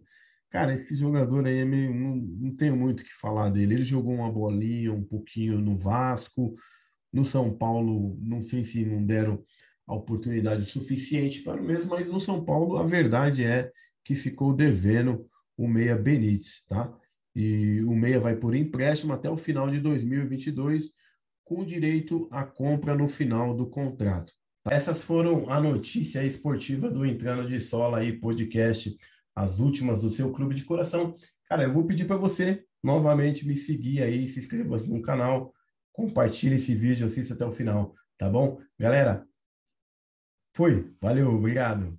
Cara, 0.49 0.73
esse 0.73 0.95
jogador 0.95 1.45
aí 1.45 1.59
é 1.59 1.65
meio, 1.65 1.93
não, 1.93 2.15
não 2.15 2.55
tenho 2.55 2.75
muito 2.75 3.01
o 3.01 3.03
que 3.03 3.13
falar 3.13 3.49
dele. 3.49 3.75
Ele 3.75 3.83
jogou 3.83 4.13
uma 4.13 4.31
bolinha 4.31 4.93
um 4.93 5.03
pouquinho 5.03 5.59
no 5.59 5.75
Vasco, 5.75 6.55
no 7.11 7.25
São 7.25 7.55
Paulo, 7.55 8.17
não 8.21 8.41
sei 8.41 8.63
se 8.63 8.85
não 8.85 9.05
deram 9.05 9.43
a 9.85 9.93
oportunidade 9.93 10.65
suficiente 10.69 11.43
para 11.43 11.61
o 11.61 11.63
mesmo, 11.63 11.89
mas 11.89 12.09
no 12.09 12.19
São 12.19 12.43
Paulo 12.43 12.77
a 12.77 12.83
verdade 12.83 13.43
é 13.43 13.71
que 14.03 14.15
ficou 14.15 14.53
devendo 14.53 15.27
o 15.57 15.67
Meia 15.67 15.95
Benítez, 15.95 16.65
tá? 16.67 16.93
E 17.35 17.81
o 17.83 17.95
Meia 17.95 18.19
vai 18.19 18.35
por 18.35 18.55
empréstimo 18.55 19.13
até 19.13 19.29
o 19.29 19.37
final 19.37 19.69
de 19.69 19.79
2022, 19.79 20.89
com 21.43 21.63
direito 21.63 22.27
à 22.31 22.43
compra 22.43 22.95
no 22.95 23.07
final 23.07 23.55
do 23.55 23.69
contrato. 23.69 24.33
Essas 24.69 25.01
foram 25.01 25.49
a 25.49 25.61
notícia 25.61 26.25
esportiva 26.25 26.89
do 26.89 27.05
Entrando 27.05 27.47
de 27.47 27.59
Sola 27.59 27.99
aí, 27.99 28.19
podcast 28.19 28.97
as 29.33 29.59
últimas 29.59 30.01
do 30.01 30.09
seu 30.09 30.31
clube 30.33 30.55
de 30.55 30.65
coração. 30.65 31.15
Cara, 31.45 31.63
eu 31.63 31.71
vou 31.71 31.85
pedir 31.85 32.05
para 32.05 32.17
você 32.17 32.65
novamente 32.83 33.47
me 33.47 33.55
seguir 33.55 34.03
aí, 34.03 34.27
se 34.27 34.39
inscreva 34.39 34.75
no 34.87 35.01
canal, 35.01 35.53
compartilhe 35.93 36.55
esse 36.55 36.75
vídeo, 36.75 37.07
assista 37.07 37.33
até 37.33 37.45
o 37.45 37.51
final, 37.51 37.93
tá 38.17 38.29
bom? 38.29 38.59
Galera, 38.77 39.25
fui, 40.53 40.93
valeu, 40.99 41.33
obrigado. 41.33 41.97